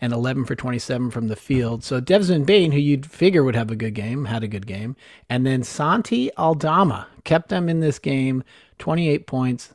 and 0.00 0.12
11 0.12 0.44
for 0.44 0.54
27 0.54 1.10
from 1.10 1.28
the 1.28 1.36
field. 1.36 1.82
So 1.82 2.00
Desmond 2.00 2.46
Bane, 2.46 2.72
who 2.72 2.78
you'd 2.78 3.06
figure 3.06 3.42
would 3.44 3.54
have 3.54 3.70
a 3.70 3.76
good 3.76 3.94
game, 3.94 4.26
had 4.26 4.42
a 4.42 4.48
good 4.48 4.66
game. 4.66 4.96
And 5.28 5.46
then 5.46 5.62
Santi 5.62 6.30
Aldama 6.36 7.08
kept 7.24 7.48
them 7.48 7.68
in 7.68 7.80
this 7.80 7.98
game, 7.98 8.44
28 8.78 9.26
points. 9.26 9.74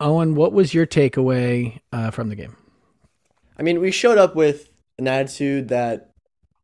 Owyn, 0.00 0.34
what 0.34 0.52
was 0.52 0.74
your 0.74 0.86
takeaway 0.86 1.80
uh, 1.92 2.10
from 2.10 2.28
the 2.28 2.36
game? 2.36 2.56
I 3.58 3.62
mean, 3.62 3.80
we 3.80 3.90
showed 3.90 4.18
up 4.18 4.34
with 4.36 4.68
an 4.98 5.08
attitude 5.08 5.68
that, 5.68 6.10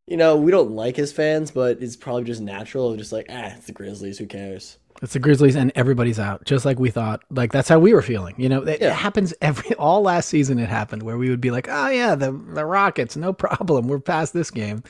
you 0.07 0.17
know, 0.17 0.37
we 0.37 0.51
don't 0.51 0.71
like 0.73 0.99
as 0.99 1.13
fans, 1.13 1.51
but 1.51 1.83
it's 1.83 1.97
probably 1.97 2.25
just 2.25 2.41
natural. 2.41 2.91
Of 2.93 2.99
just 2.99 3.13
like, 3.13 3.27
ah, 3.31 3.53
it's 3.57 3.67
the 3.67 3.73
Grizzlies. 3.73 4.19
Who 4.19 4.27
cares? 4.27 4.79
It's 5.03 5.13
the 5.15 5.19
Grizzlies 5.19 5.57
and 5.57 5.73
everybody's 5.75 6.21
out, 6.21 6.45
just 6.45 6.65
like 6.65 6.79
we 6.79 6.91
thought. 6.91 7.23
Like 7.29 7.51
that's 7.53 7.69
how 7.69 7.79
we 7.81 7.93
were 7.93 8.03
feeling. 8.03 8.35
You 8.39 8.49
know, 8.49 8.63
it, 8.63 8.81
Yeah. 8.81 8.89
it 8.91 8.95
happens 8.95 9.35
every 9.41 9.75
all 9.79 10.03
last 10.03 10.29
season. 10.29 10.59
It 10.59 10.69
happened 10.69 11.03
where 11.03 11.19
we 11.19 11.31
would 11.31 11.41
be 11.41 11.51
like, 11.51 11.67
"Oh 11.69 11.89
yeah, 11.89 12.15
the 12.15 12.31
the 12.31 12.65
Rockets, 12.65 13.17
no 13.17 13.33
problem. 13.47 13.89
We're 13.89 13.99
past 13.99 14.33
this 14.35 14.51
game," 14.53 14.85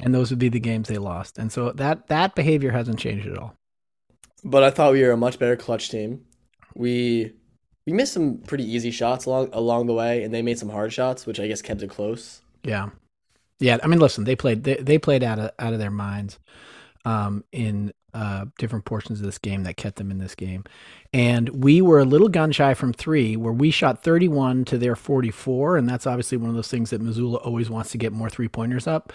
and 0.00 0.12
those 0.14 0.30
would 0.30 0.40
be 0.40 0.48
the 0.48 0.58
games 0.60 0.88
they 0.88 0.98
lost. 0.98 1.38
And 1.38 1.52
so 1.52 1.70
that 1.72 2.08
that 2.08 2.34
behavior 2.34 2.72
hasn't 2.72 2.98
changed 2.98 3.26
at 3.28 3.38
all. 3.38 3.54
But 4.44 4.64
I 4.64 4.70
thought 4.70 4.92
we 4.92 5.02
were 5.02 5.12
a 5.12 5.16
much 5.16 5.38
better 5.38 5.56
clutch 5.56 5.90
team. 5.90 6.24
We 6.74 7.32
we 7.86 7.92
missed 7.92 8.12
some 8.12 8.38
pretty 8.38 8.64
easy 8.64 8.90
shots 8.90 9.26
along 9.26 9.50
along 9.52 9.86
the 9.86 9.94
way, 9.94 10.22
and 10.22 10.34
they 10.34 10.42
made 10.42 10.58
some 10.58 10.68
hard 10.68 10.92
shots, 10.92 11.24
which 11.26 11.38
I 11.38 11.46
guess 11.46 11.62
kept 11.62 11.82
it 11.82 11.90
close. 11.90 12.42
Yeah, 12.64 12.90
yeah. 13.60 13.78
I 13.82 13.86
mean, 13.86 14.00
listen, 14.00 14.24
they 14.24 14.36
played 14.36 14.64
they, 14.64 14.74
they 14.76 14.98
played 14.98 15.22
out 15.22 15.38
of 15.38 15.50
out 15.58 15.72
of 15.72 15.78
their 15.78 15.90
minds 15.90 16.38
um, 17.04 17.44
in 17.52 17.92
uh, 18.12 18.46
different 18.58 18.86
portions 18.86 19.20
of 19.20 19.26
this 19.26 19.38
game 19.38 19.62
that 19.64 19.76
kept 19.76 19.96
them 19.96 20.10
in 20.10 20.18
this 20.18 20.34
game, 20.34 20.64
and 21.12 21.62
we 21.62 21.80
were 21.80 22.00
a 22.00 22.04
little 22.04 22.28
gun 22.28 22.50
shy 22.50 22.74
from 22.74 22.92
three, 22.92 23.36
where 23.36 23.52
we 23.52 23.70
shot 23.70 24.02
thirty 24.02 24.28
one 24.28 24.64
to 24.64 24.78
their 24.78 24.96
forty 24.96 25.30
four, 25.30 25.76
and 25.76 25.88
that's 25.88 26.06
obviously 26.08 26.38
one 26.38 26.50
of 26.50 26.56
those 26.56 26.68
things 26.68 26.90
that 26.90 27.00
Mazzulla 27.00 27.44
always 27.46 27.70
wants 27.70 27.92
to 27.92 27.98
get 27.98 28.12
more 28.12 28.28
three 28.28 28.48
pointers 28.48 28.88
up. 28.88 29.12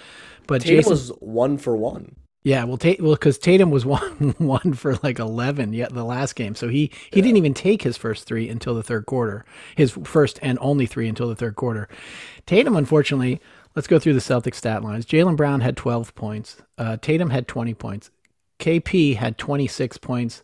But 0.48 0.62
Tatum 0.62 0.86
Jayson, 0.86 0.90
was 0.90 1.10
one 1.20 1.58
for 1.58 1.76
one. 1.76 2.16
Yeah, 2.44 2.64
well, 2.64 2.78
Ta- 2.78 2.96
well, 3.00 3.12
because 3.14 3.38
Tatum 3.38 3.70
was 3.70 3.86
one 3.98 4.34
one 4.40 4.74
for 4.74 4.96
like 5.04 5.20
eleven 5.20 5.74
yet 5.74 5.94
the 5.94 6.04
last 6.04 6.36
game, 6.36 6.56
so 6.56 6.68
he 6.70 6.92
he 7.12 7.22
didn't 7.22 7.38
even 7.38 7.54
take 7.54 7.84
his 7.84 7.98
first 7.98 8.26
three 8.26 8.50
until 8.50 8.74
the 8.74 8.84
third 8.84 9.06
quarter. 9.06 9.46
His 9.76 9.92
first 10.04 10.40
and 10.42 10.58
only 10.62 10.86
three 10.88 11.08
until 11.08 11.30
the 11.30 11.36
third 11.36 11.56
quarter. 11.56 11.88
Tatum, 12.48 12.76
unfortunately, 12.76 13.40
let's 13.76 13.88
go 13.88 14.00
through 14.00 14.14
the 14.14 14.20
Celtics 14.20 14.56
stat 14.56 14.84
lines. 14.84 15.06
Jaylen 15.06 15.38
Brown 15.38 15.62
had 15.62 15.78
twelve 15.78 16.16
points. 16.16 16.58
Uh, 16.80 16.98
Tatum 16.98 17.30
had 17.30 17.48
twenty 17.48 17.76
points. 17.76 18.10
KP 18.60 19.16
had 19.18 19.38
twenty 19.38 19.68
six 19.68 19.98
points. 19.98 20.44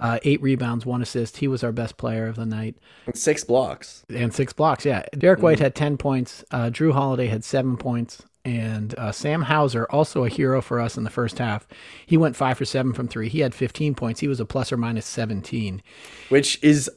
Uh, 0.00 0.18
eight 0.24 0.42
rebounds, 0.42 0.84
one 0.84 1.00
assist. 1.02 1.36
He 1.36 1.46
was 1.46 1.62
our 1.62 1.70
best 1.70 1.96
player 1.96 2.26
of 2.26 2.34
the 2.34 2.44
night 2.46 2.74
And 3.06 3.16
six 3.16 3.44
blocks. 3.44 4.04
and 4.08 4.34
six 4.34 4.52
blocks. 4.52 4.84
Yeah, 4.84 5.04
Derrick 5.16 5.42
White 5.42 5.60
had 5.60 5.76
ten 5.76 5.96
points. 5.96 6.44
Uh, 6.50 6.70
Jrue 6.70 6.92
Holiday 6.92 7.26
had 7.28 7.44
seven 7.44 7.76
points, 7.76 8.20
and 8.44 8.94
uh, 8.98 9.12
Sam 9.12 9.42
Hauser, 9.42 9.86
also 9.90 10.24
a 10.24 10.28
hero 10.28 10.60
for 10.60 10.80
us 10.80 10.96
in 10.96 11.04
the 11.04 11.10
first 11.10 11.38
half, 11.38 11.66
he 12.06 12.16
went 12.16 12.36
five 12.36 12.58
for 12.58 12.64
seven 12.64 12.92
from 12.92 13.08
three. 13.08 13.28
He 13.28 13.40
had 13.40 13.54
fifteen 13.54 13.94
points. 13.94 14.20
He 14.20 14.28
was 14.28 14.40
a 14.40 14.44
plus 14.44 14.72
or 14.72 14.76
minus 14.76 15.06
seventeen. 15.06 15.82
which 16.28 16.62
is 16.62 16.90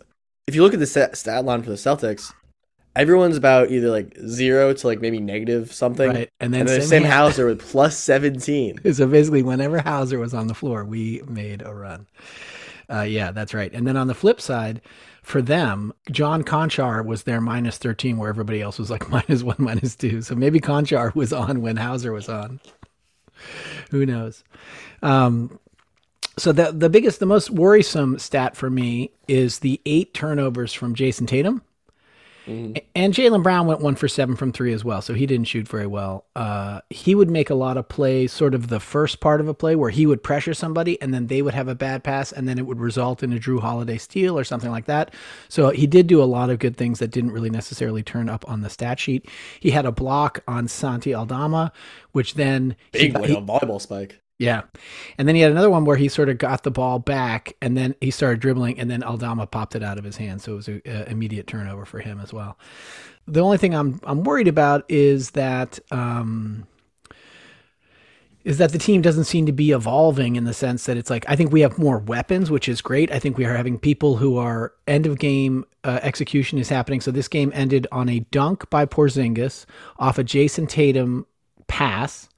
if 0.48 0.56
you 0.56 0.64
look 0.64 0.74
at 0.74 0.80
the 0.80 0.86
stat, 0.86 1.46
line 1.46 1.64
for 1.64 1.70
the 1.70 1.76
Celtics, 1.76 2.34
everyone's 2.96 3.38
about 3.38 3.72
either 3.72 3.90
like 3.90 4.18
zero 4.28 4.74
to 4.74 4.88
like 4.88 5.02
maybe 5.02 5.20
negative 5.20 5.72
something, 5.74 6.10
Right, 6.10 6.30
and 6.40 6.54
then 6.54 6.62
and 6.62 6.70
then 6.70 6.82
Sam 6.82 7.04
Sam 7.04 7.12
Hauser 7.12 7.46
with 7.48 7.62
plus 7.62 7.98
seventeen. 7.98 8.80
So 8.94 9.08
basically, 9.08 9.44
whenever 9.44 9.80
Hauser 9.80 10.20
was 10.20 10.34
on 10.34 10.48
the 10.48 10.54
floor, 10.54 10.84
we 10.84 11.22
made 11.28 11.62
a 11.62 11.74
run. 11.74 12.08
Uh, 12.90 13.02
yeah, 13.02 13.32
that's 13.32 13.54
right. 13.54 13.74
And 13.74 13.88
then 13.88 13.98
on 13.98 14.08
the 14.08 14.14
flip 14.14 14.40
side, 14.40 14.82
for 15.26 15.42
them, 15.42 15.92
John 16.12 16.44
Konchar 16.44 17.04
was 17.04 17.24
their 17.24 17.42
minus 17.42 17.80
13, 17.80 18.18
where 18.18 18.30
everybody 18.30 18.62
else 18.62 18.78
was 18.78 18.92
like 18.92 19.10
minus 19.10 19.42
one, 19.42 19.56
minus 19.58 19.96
two. 19.96 20.22
So 20.22 20.36
maybe 20.36 20.60
Konchar 20.60 21.16
was 21.16 21.34
on 21.34 21.62
when 21.64 21.78
Hauser 21.78 22.12
was 22.14 22.30
on. 22.30 22.60
Who 23.90 24.06
knows? 24.06 24.44
Um, 25.02 25.60
so 26.38 26.52
the 26.52 26.72
the 26.72 26.90
biggest, 26.90 27.20
the 27.20 27.26
most 27.26 27.50
worrisome 27.50 28.20
stat 28.20 28.56
for 28.56 28.70
me 28.70 29.10
is 29.28 29.60
the 29.60 29.82
eight 29.88 30.14
turnovers 30.14 30.74
from 30.74 30.94
Jayson 30.94 31.26
Tatum. 31.26 31.64
And 32.48 33.14
Jaylen 33.14 33.44
Brown 33.44 33.66
went 33.68 33.82
one 33.82 33.96
for 33.96 34.08
seven 34.08 34.36
from 34.36 34.52
three 34.52 34.72
as 34.74 34.86
well, 34.86 35.02
so 35.02 35.14
he 35.14 35.26
didn't 35.26 35.48
shoot 35.48 35.68
very 35.68 35.88
well. 35.88 36.26
Uh, 36.36 36.82
he 36.90 37.16
would 37.16 37.30
make 37.30 37.50
a 37.50 37.56
lot 37.56 37.78
of 37.78 37.90
plays, 37.90 38.32
sort 38.32 38.54
of 38.54 38.68
the 38.68 38.80
first 38.80 39.20
part 39.20 39.42
of 39.42 39.48
a 39.48 39.54
play 39.54 39.76
where 39.76 39.90
he 39.90 40.06
would 40.06 40.22
pressure 40.22 40.54
somebody 40.54 41.02
and 41.02 41.14
then 41.14 41.28
they 41.28 41.42
would 41.42 41.54
have 41.54 41.68
a 41.68 41.76
bad 41.76 42.04
pass 42.04 42.32
and 42.32 42.48
then 42.48 42.58
it 42.58 42.66
would 42.66 42.80
result 42.80 43.24
in 43.24 43.34
a 43.34 43.38
Jrue 43.38 43.60
Holiday 43.62 43.98
steal 43.98 44.38
or 44.38 44.44
something 44.44 44.72
like 44.72 44.86
that. 44.86 45.14
So 45.50 45.70
he 45.70 45.88
did 45.88 46.08
do 46.08 46.22
a 46.22 46.26
lot 46.26 46.50
of 46.50 46.60
good 46.60 46.78
things 46.78 47.00
that 47.00 47.12
didn't 47.12 47.32
really 47.32 47.50
necessarily 47.50 48.04
turn 48.04 48.30
up 48.30 48.48
on 48.50 48.62
the 48.62 48.70
stat 48.70 49.00
sheet. 49.00 49.28
He 49.60 49.72
had 49.72 49.86
a 49.86 49.92
block 49.92 50.42
on 50.48 50.68
Santi 50.68 51.14
Aldama, 51.16 51.72
which 52.12 52.36
then 52.36 52.76
Big 52.92 53.18
he- 53.18 53.34
a 53.34 53.42
volleyball 53.42 53.82
spike. 53.82 54.22
Yeah. 54.38 54.64
And 55.18 55.28
then 55.28 55.36
he 55.36 55.42
had 55.42 55.52
another 55.52 55.70
one 55.70 55.86
where 55.86 55.96
he 55.96 56.10
sort 56.10 56.28
of 56.28 56.38
got 56.38 56.64
the 56.64 56.72
ball 56.72 57.00
back 57.00 57.56
and 57.62 57.78
then 57.78 57.96
he 58.02 58.12
started 58.12 58.42
dribbling 58.42 58.78
and 58.80 58.92
then 58.92 59.02
Aldama 59.02 59.48
popped 59.48 59.76
it 59.76 59.84
out 59.84 59.98
of 59.98 60.04
his 60.04 60.18
hand. 60.18 60.42
So 60.42 60.54
it 60.54 60.56
was 60.56 60.68
an 60.68 60.82
immediate 61.08 61.48
turnover 61.48 61.86
for 61.86 62.00
him 62.00 62.20
as 62.20 62.34
well. 62.34 62.58
The 63.28 63.40
only 63.40 63.58
thing 63.58 63.74
I'm 63.74 64.00
I'm 64.04 64.24
worried 64.24 64.48
about 64.48 64.86
is 64.90 65.32
that 65.32 65.80
um, 65.90 66.68
is 68.44 68.60
that 68.60 68.72
the 68.72 68.78
team 68.78 69.02
doesn't 69.02 69.24
seem 69.24 69.46
to 69.48 69.52
be 69.52 69.72
evolving 69.72 70.36
in 70.36 70.44
the 70.44 70.54
sense 70.54 70.86
that 70.86 70.98
it's 70.98 71.10
like 71.10 71.26
I 71.28 71.36
think 71.36 71.52
we 71.52 71.62
have 71.62 71.80
more 71.80 71.98
weapons, 71.98 72.52
which 72.52 72.68
is 72.68 72.82
great. 72.82 73.12
I 73.12 73.20
think 73.20 73.38
we 73.38 73.46
are 73.46 73.56
having 73.56 73.80
people 73.80 74.18
who 74.18 74.38
are 74.38 74.74
end 74.86 75.08
of 75.08 75.18
game 75.18 75.66
uh, 75.86 76.00
execution 76.04 76.60
is 76.60 76.70
happening. 76.70 77.00
So 77.00 77.10
this 77.10 77.30
game 77.30 77.52
ended 77.56 77.88
on 77.92 78.10
a 78.10 78.20
dunk 78.32 78.70
by 78.70 78.86
Porzingis 78.86 79.66
off 79.98 80.20
a 80.20 80.24
Jayson 80.24 80.68
Tatum 80.68 81.26
pass 81.68 82.30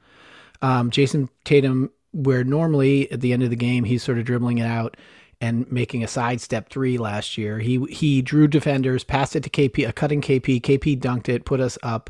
um, 0.61 0.91
Jayson 0.91 1.29
Tatum, 1.43 1.91
where 2.11 2.43
normally 2.43 3.11
at 3.11 3.21
the 3.21 3.33
end 3.33 3.43
of 3.43 3.49
the 3.49 3.55
game 3.55 3.83
he's 3.83 4.03
sort 4.03 4.17
of 4.17 4.25
dribbling 4.25 4.57
it 4.57 4.65
out 4.65 4.97
and 5.39 5.71
making 5.71 6.03
a 6.03 6.07
sidestep 6.07 6.69
three 6.69 6.97
last 6.97 7.37
year. 7.37 7.59
He 7.59 7.83
he 7.85 8.21
drew 8.21 8.47
defenders, 8.47 9.03
passed 9.03 9.35
it 9.35 9.43
to 9.43 9.49
KP, 9.49 9.87
a 9.87 9.93
cutting 9.93 10.21
KP. 10.21 10.61
KP 10.61 10.99
dunked 10.99 11.29
it, 11.29 11.45
put 11.45 11.59
us 11.59 11.77
up, 11.83 12.09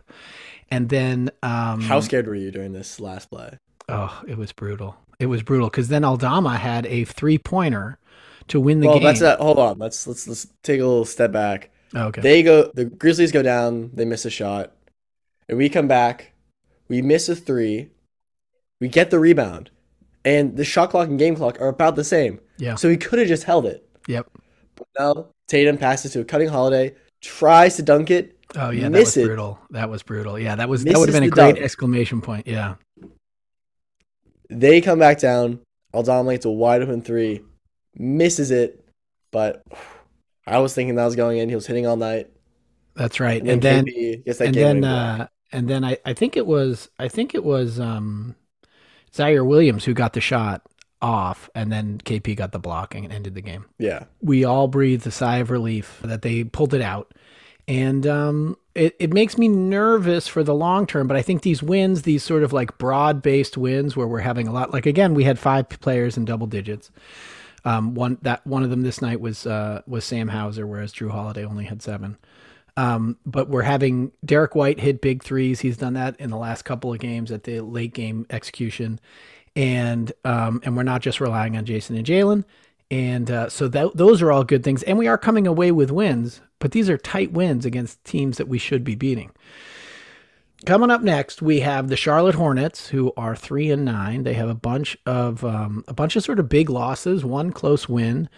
and 0.70 0.90
then 0.90 1.30
um, 1.44 1.82
How 1.82 2.00
scared 2.00 2.28
were 2.28 2.36
you 2.36 2.52
during 2.52 2.74
this 2.74 3.00
last 3.00 3.30
play? 3.30 3.58
oh, 3.90 4.22
it 4.28 4.38
was 4.38 4.52
brutal. 4.52 4.96
It 5.20 5.28
was 5.28 5.42
brutal 5.42 5.70
because 5.70 5.88
then 5.88 6.04
Aldama 6.04 6.58
had 6.58 6.86
a 6.86 7.06
three 7.06 7.38
pointer 7.38 7.98
to 8.50 8.60
win 8.60 8.80
the 8.80 8.88
well, 8.88 8.96
game. 8.98 9.04
that's 9.04 9.20
that. 9.20 9.40
Hold 9.40 9.60
on. 9.60 9.78
Let's 9.80 10.06
let's 10.08 10.28
let's 10.28 10.48
take 10.64 10.80
a 10.80 10.86
little 10.86 11.06
step 11.06 11.32
back. 11.32 11.72
Oh, 11.96 12.08
okay. 12.08 12.22
They 12.22 12.44
go. 12.44 12.72
The 12.74 12.86
Grizzlies 12.86 13.32
go 13.32 13.42
down. 13.42 13.92
They 13.94 14.06
miss 14.06 14.26
a 14.26 14.30
shot, 14.30 14.74
and 15.50 15.58
we 15.58 15.70
come 15.70 15.88
back. 15.88 16.34
We 16.88 17.02
miss 17.02 17.30
a 17.30 17.36
three. 17.36 17.90
We 18.80 18.88
get 18.88 19.10
the 19.12 19.20
rebound, 19.20 19.70
and 20.26 20.56
the 20.56 20.64
shot 20.64 20.90
clock 20.92 21.08
and 21.10 21.18
game 21.18 21.36
clock 21.36 21.60
are 21.62 21.68
about 21.70 21.96
the 21.96 22.04
same. 22.04 22.40
yeah. 22.58 22.76
So 22.76 22.90
he 22.90 22.98
could 22.98 23.20
have 23.20 23.28
just 23.28 23.44
held 23.44 23.66
it. 23.66 23.88
Yep. 24.08 24.28
But 24.76 24.88
now 25.00 25.28
Tatum 25.48 25.78
passes 25.78 26.12
to 26.14 26.22
a 26.22 26.26
cutting 26.26 26.50
holiday, 26.50 26.96
tries 27.22 27.76
to 27.78 27.82
dunk 27.84 28.12
it. 28.12 28.38
Oh 28.56 28.70
yeah, 28.70 28.90
that 28.90 29.00
was 29.00 29.18
it. 29.18 29.26
brutal. 29.26 29.60
That 29.72 29.90
was 29.90 30.04
brutal. 30.04 30.38
Yeah, 30.40 30.56
that 30.56 30.70
was 30.70 30.84
that 30.84 30.98
would 30.98 31.10
have 31.10 31.14
been 31.16 31.24
a 31.24 31.30
great 31.30 31.54
dunk. 31.56 31.58
exclamation 31.60 32.22
point. 32.22 32.48
Yeah. 32.48 32.76
They 34.50 34.80
come 34.82 35.00
back 35.00 35.20
down. 35.20 35.60
Aldama 35.94 36.32
hits 36.32 36.46
a 36.46 36.50
wide 36.50 36.82
open 36.82 37.02
three, 37.02 37.42
misses 37.96 38.52
it, 38.52 38.86
but 39.32 39.64
I 40.46 40.60
was 40.60 40.74
thinking 40.74 40.96
that 40.96 41.06
was 41.06 41.16
going 41.16 41.40
in. 41.40 41.50
He 41.50 41.56
was 41.56 41.68
hitting 41.68 41.88
all 41.88 41.98
night. 41.98 42.30
That's 42.96 43.20
right. 43.20 43.42
And 43.42 43.50
And, 43.50 43.62
then, 43.62 43.86
then 43.86 44.22
gets 44.26 44.40
that 44.40 44.48
and 44.48 44.56
then 44.56 44.84
uh 44.84 45.28
and 45.52 45.68
then 45.70 45.84
I, 45.84 45.98
I 46.06 46.14
think 46.14 46.36
it 46.38 46.46
was 46.46 46.90
I 47.00 47.08
think 47.08 47.36
it 47.36 47.44
was 47.44 47.80
um 47.80 48.36
Ziaire 49.14 49.46
Williams 49.46 49.86
who 49.86 49.94
got 49.94 50.14
the 50.14 50.22
shot 50.22 50.62
off 51.02 51.50
and 51.54 51.72
then 51.72 52.00
KP 52.00 52.36
got 52.36 52.52
the 52.52 52.60
block 52.60 52.96
and 52.96 53.12
ended 53.12 53.36
the 53.36 53.42
game. 53.42 53.66
yeah, 53.78 54.06
We 54.22 54.44
all 54.44 54.68
breathed 54.68 55.06
a 55.06 55.12
sigh 55.12 55.38
of 55.38 55.52
relief 55.52 56.00
that 56.04 56.22
they 56.24 56.44
pulled 56.44 56.74
it 56.74 56.82
out. 56.82 57.14
And 57.68 58.08
um 58.08 58.58
it, 58.74 58.96
it 59.00 59.12
makes 59.12 59.38
me 59.38 59.48
nervous 59.48 60.28
for 60.28 60.44
the 60.44 60.54
long 60.54 60.86
term, 60.86 61.08
but 61.08 61.18
I 61.18 61.22
think 61.24 61.42
these 61.42 61.64
wins, 61.64 62.04
these 62.04 62.24
sort 62.24 62.44
of 62.44 62.54
like 62.54 62.78
broad 62.78 63.22
based 63.22 63.58
wins 63.58 63.96
where 63.96 64.08
we're 64.08 64.20
having 64.20 64.48
a 64.48 64.52
lot 64.52 64.72
like 64.72 64.86
again, 64.86 65.14
we 65.14 65.24
had 65.24 65.40
five 65.40 65.68
players 65.70 66.16
in 66.16 66.26
double 66.26 66.48
digits. 66.48 66.92
Um, 67.66 67.96
one 67.96 68.18
that 68.22 68.46
one 68.48 68.64
of 68.64 68.70
them 68.70 68.84
this 68.84 69.02
night 69.02 69.20
was 69.20 69.46
uh, 69.46 69.82
was 69.88 70.06
Sam 70.06 70.30
Hauser, 70.30 70.66
whereas 70.66 70.94
Jrue 70.94 71.12
Holiday 71.12 71.44
only 71.44 71.66
had 71.66 71.82
seven. 71.82 72.18
Um, 72.78 73.18
but 73.26 73.50
we're 73.50 73.64
having 73.64 74.12
Derrick 74.24 74.56
White 74.56 74.80
hit 74.80 75.02
big 75.02 75.24
threes. 75.24 75.60
He's 75.60 75.78
done 75.78 75.94
that 75.94 76.16
in 76.20 76.30
the 76.30 76.38
last 76.38 76.64
couple 76.64 76.94
of 76.94 77.00
games 77.00 77.32
at 77.32 77.44
the 77.44 77.60
late 77.62 77.94
game 77.94 78.26
execution, 78.30 79.00
and 79.56 80.14
um, 80.24 80.62
and 80.64 80.78
we're 80.78 80.84
not 80.84 81.02
just 81.02 81.20
relying 81.20 81.58
on 81.58 81.66
Jayson 81.66 81.98
and 81.98 82.06
Jaylen. 82.06 82.46
And 82.90 83.30
uh, 83.30 83.50
so 83.50 83.68
that, 83.68 83.98
those 83.98 84.22
are 84.22 84.32
all 84.32 84.44
good 84.44 84.64
things. 84.64 84.84
And 84.84 84.98
we 84.98 85.08
are 85.08 85.18
coming 85.18 85.46
away 85.46 85.72
with 85.72 85.92
wins, 85.92 86.40
but 86.60 86.72
these 86.72 86.90
are 86.90 86.98
tight 86.98 87.34
wins 87.34 87.66
against 87.66 88.02
teams 88.06 88.38
that 88.38 88.48
we 88.48 88.58
should 88.58 88.84
be 88.86 88.96
beating. 88.96 89.32
Coming 90.66 90.90
up 90.90 91.02
next, 91.02 91.42
we 91.42 91.60
have 91.60 91.88
the 91.88 91.98
Charlotte 91.98 92.36
Hornets, 92.36 92.88
who 92.88 93.14
are 93.18 93.36
three 93.36 93.70
and 93.70 93.86
nine. 93.86 94.24
They 94.24 94.34
have 94.36 94.50
a 94.50 94.56
bunch 94.56 94.98
of 95.06 95.44
um, 95.44 95.84
a 95.88 95.94
bunch 95.94 96.16
of 96.16 96.24
sort 96.24 96.40
of 96.40 96.50
big 96.50 96.70
losses, 96.70 97.24
one 97.26 97.52
close 97.52 97.88
win, 97.88 98.30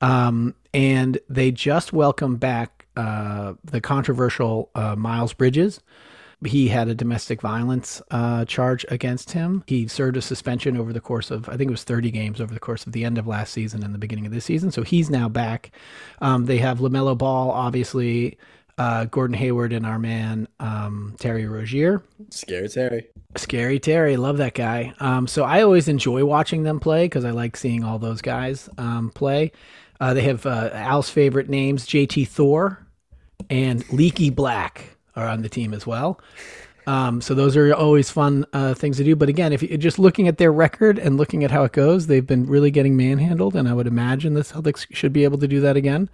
um, 0.00 0.54
and 0.72 1.18
they 1.28 1.50
just 1.50 1.92
welcome 1.92 2.36
back 2.36 2.77
uh, 2.98 3.54
the 3.62 3.80
controversial 3.80 4.70
uh, 4.74 4.96
Miles 4.96 5.32
Bridges. 5.32 5.80
He 6.44 6.68
had 6.68 6.88
a 6.88 6.94
domestic 6.94 7.40
violence 7.40 8.02
uh, 8.10 8.44
charge 8.44 8.84
against 8.88 9.32
him. 9.32 9.62
He 9.68 9.86
served 9.86 10.16
a 10.16 10.22
suspension 10.22 10.76
over 10.76 10.92
the 10.92 11.00
course 11.00 11.30
of, 11.30 11.48
I 11.48 11.56
think 11.56 11.68
it 11.68 11.70
was 11.70 11.84
30 11.84 12.10
games 12.10 12.40
over 12.40 12.52
the 12.52 12.60
course 12.60 12.86
of 12.86 12.92
the 12.92 13.04
end 13.04 13.16
of 13.16 13.26
last 13.26 13.52
season 13.52 13.84
and 13.84 13.94
the 13.94 13.98
beginning 13.98 14.26
of 14.26 14.32
this 14.32 14.44
season. 14.44 14.72
So 14.72 14.82
he's 14.82 15.10
now 15.10 15.28
back. 15.28 15.70
Um, 16.20 16.46
they 16.46 16.58
have 16.58 16.78
LaMelo 16.78 17.16
Ball, 17.16 17.52
obviously, 17.52 18.36
uh, 18.78 19.04
Gordon 19.04 19.34
Hayward, 19.34 19.72
and 19.72 19.86
our 19.86 19.98
man, 19.98 20.48
um, 20.58 21.14
Terry 21.20 21.46
Rozier. 21.46 22.02
Scary 22.30 22.68
Terry. 22.68 23.06
Scary 23.36 23.78
Terry, 23.78 24.16
love 24.16 24.38
that 24.38 24.54
guy. 24.54 24.92
Um, 24.98 25.28
so 25.28 25.44
I 25.44 25.62
always 25.62 25.86
enjoy 25.86 26.24
watching 26.24 26.64
them 26.64 26.80
play 26.80 27.04
because 27.04 27.24
I 27.24 27.30
like 27.30 27.56
seeing 27.56 27.84
all 27.84 28.00
those 28.00 28.22
guys 28.22 28.68
um, 28.76 29.10
play. 29.10 29.52
Uh, 30.00 30.14
they 30.14 30.22
have 30.22 30.46
uh, 30.46 30.70
Al's 30.72 31.10
favorite 31.10 31.48
names, 31.48 31.86
JT 31.86 32.26
Thor 32.26 32.84
and 33.50 33.90
Leaky 33.92 34.30
Black 34.30 34.96
are 35.16 35.26
on 35.26 35.42
the 35.42 35.48
team 35.48 35.74
as 35.74 35.86
well. 35.86 36.20
Um, 36.86 37.20
so 37.20 37.34
those 37.34 37.54
are 37.54 37.74
always 37.74 38.08
fun 38.08 38.46
uh, 38.54 38.72
things 38.72 38.96
to 38.96 39.04
do. 39.04 39.14
But 39.14 39.28
again, 39.28 39.52
if 39.52 39.62
you 39.62 39.76
just 39.76 39.98
looking 39.98 40.26
at 40.26 40.38
their 40.38 40.50
record 40.50 40.98
and 40.98 41.18
looking 41.18 41.44
at 41.44 41.50
how 41.50 41.64
it 41.64 41.72
goes, 41.72 42.06
they've 42.06 42.26
been 42.26 42.46
really 42.46 42.70
getting 42.70 42.96
manhandled, 42.96 43.56
and 43.56 43.68
I 43.68 43.74
would 43.74 43.86
imagine 43.86 44.32
the 44.32 44.40
Celtics 44.40 44.86
should 44.90 45.12
be 45.12 45.24
able 45.24 45.36
to 45.38 45.46
do 45.46 45.60
that 45.60 45.76
again. 45.76 46.08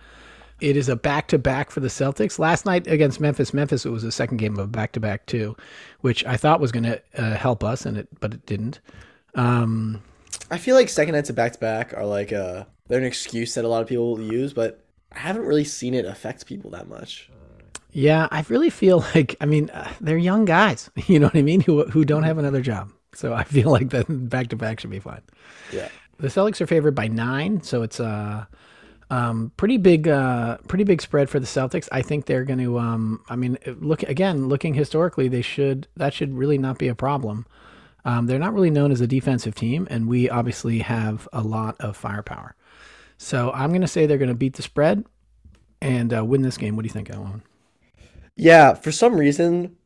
It 0.60 0.76
is 0.76 0.88
a 0.88 0.96
back 0.96 1.28
to 1.28 1.38
back 1.38 1.70
for 1.70 1.78
the 1.78 1.88
Celtics. 1.88 2.40
Last 2.40 2.66
night 2.66 2.88
against 2.88 3.20
Memphis, 3.20 3.54
Memphis 3.54 3.86
it 3.86 3.90
was 3.90 4.02
a 4.02 4.10
second 4.10 4.38
game 4.38 4.58
of 4.58 4.72
back 4.72 4.92
to 4.92 5.00
back 5.00 5.26
too, 5.26 5.56
which 6.00 6.24
I 6.24 6.36
thought 6.36 6.60
was 6.60 6.72
going 6.72 6.84
to 6.84 7.00
uh, 7.16 7.34
help 7.36 7.62
us, 7.62 7.86
and 7.86 7.96
it 7.96 8.08
but 8.18 8.34
it 8.34 8.44
didn't. 8.46 8.80
Um, 9.36 10.02
I 10.50 10.58
feel 10.58 10.74
like 10.74 10.88
second 10.88 11.14
nights 11.14 11.30
of 11.30 11.36
back 11.36 11.52
to 11.52 11.58
back 11.58 11.94
are 11.96 12.06
like 12.06 12.32
a 12.32 12.66
they're 12.88 12.98
an 12.98 13.04
excuse 13.04 13.54
that 13.54 13.64
a 13.64 13.68
lot 13.68 13.82
of 13.82 13.88
people 13.88 14.20
use, 14.20 14.52
but 14.52 14.83
I 15.14 15.18
haven't 15.18 15.44
really 15.44 15.64
seen 15.64 15.94
it 15.94 16.04
affect 16.04 16.46
people 16.46 16.70
that 16.70 16.88
much. 16.88 17.30
Yeah, 17.92 18.28
I 18.30 18.44
really 18.48 18.70
feel 18.70 18.98
like 19.14 19.36
I 19.40 19.46
mean 19.46 19.70
uh, 19.70 19.92
they're 20.00 20.18
young 20.18 20.44
guys, 20.44 20.90
you 21.06 21.18
know 21.18 21.26
what 21.26 21.36
I 21.36 21.42
mean, 21.42 21.60
who 21.60 21.84
who 21.84 22.04
don't 22.04 22.24
have 22.24 22.38
another 22.38 22.60
job. 22.60 22.90
So 23.14 23.32
I 23.32 23.44
feel 23.44 23.70
like 23.70 23.90
that 23.90 24.06
back 24.08 24.48
to 24.48 24.56
back 24.56 24.80
should 24.80 24.90
be 24.90 25.00
fine. 25.00 25.22
Yeah. 25.72 25.88
The 26.18 26.28
Celtics 26.28 26.60
are 26.60 26.66
favored 26.66 26.94
by 26.94 27.08
nine, 27.08 27.62
so 27.62 27.82
it's 27.82 27.98
a 27.98 28.46
um, 29.10 29.52
pretty 29.56 29.78
big, 29.78 30.08
uh, 30.08 30.58
pretty 30.68 30.84
big 30.84 31.02
spread 31.02 31.28
for 31.28 31.40
the 31.40 31.46
Celtics. 31.46 31.88
I 31.92 32.02
think 32.02 32.26
they're 32.26 32.44
going 32.44 32.60
to. 32.60 32.78
Um, 32.78 33.22
I 33.28 33.36
mean, 33.36 33.58
look 33.80 34.02
again, 34.04 34.48
looking 34.48 34.74
historically, 34.74 35.28
they 35.28 35.42
should 35.42 35.88
that 35.96 36.14
should 36.14 36.34
really 36.34 36.58
not 36.58 36.78
be 36.78 36.88
a 36.88 36.94
problem. 36.94 37.46
Um, 38.04 38.26
they're 38.26 38.38
not 38.38 38.54
really 38.54 38.70
known 38.70 38.92
as 38.92 39.00
a 39.00 39.06
defensive 39.06 39.54
team, 39.54 39.88
and 39.90 40.08
we 40.08 40.28
obviously 40.28 40.80
have 40.80 41.28
a 41.32 41.42
lot 41.42 41.76
of 41.80 41.96
firepower. 41.96 42.54
So 43.18 43.50
I'm 43.52 43.70
going 43.70 43.80
to 43.80 43.88
say 43.88 44.06
they're 44.06 44.18
going 44.18 44.28
to 44.28 44.34
beat 44.34 44.56
the 44.56 44.62
spread 44.62 45.04
and 45.80 46.12
uh, 46.12 46.24
win 46.24 46.42
this 46.42 46.56
game. 46.56 46.76
What 46.76 46.82
do 46.82 46.88
you 46.88 46.92
think, 46.92 47.10
Alan? 47.10 47.42
Yeah, 48.36 48.74
for 48.74 48.90
some 48.90 49.14
reason, 49.14 49.76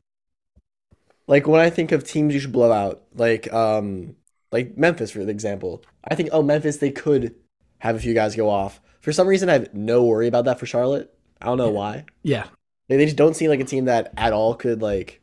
like 1.27 1.47
when 1.47 1.61
I 1.61 1.71
think 1.71 1.93
of 1.93 2.05
teams 2.05 2.35
you 2.35 2.41
should 2.41 2.53
blow 2.53 2.73
out, 2.73 3.03
like 3.15 3.53
um, 3.53 4.17
like 4.51 4.77
Memphis 4.77 5.11
for 5.11 5.21
example, 5.21 5.85
I 6.05 6.15
think 6.15 6.31
oh 6.33 6.43
Memphis 6.43 6.79
they 6.79 6.91
could 6.91 7.35
have 7.79 7.95
a 7.95 8.01
few 8.01 8.15
guys 8.15 8.35
go 8.35 8.49
off. 8.49 8.81
For 9.01 9.13
some 9.13 9.29
reason, 9.29 9.49
I 9.49 9.55
have 9.55 9.75
no 9.75 10.03
worry 10.03 10.27
about 10.27 10.47
that 10.47 10.59
for 10.59 10.67
Charlotte. 10.67 11.15
I 11.41 11.47
don't 11.47 11.59
know 11.59 11.67
yeah. 11.67 11.73
why. 11.73 12.05
Yeah, 12.23 12.47
they, 12.89 12.97
they 12.97 13.05
just 13.05 13.17
don't 13.17 13.37
seem 13.37 13.51
like 13.51 13.61
a 13.61 13.65
team 13.65 13.85
that 13.85 14.13
at 14.17 14.33
all 14.33 14.55
could 14.55 14.81
like 14.83 15.21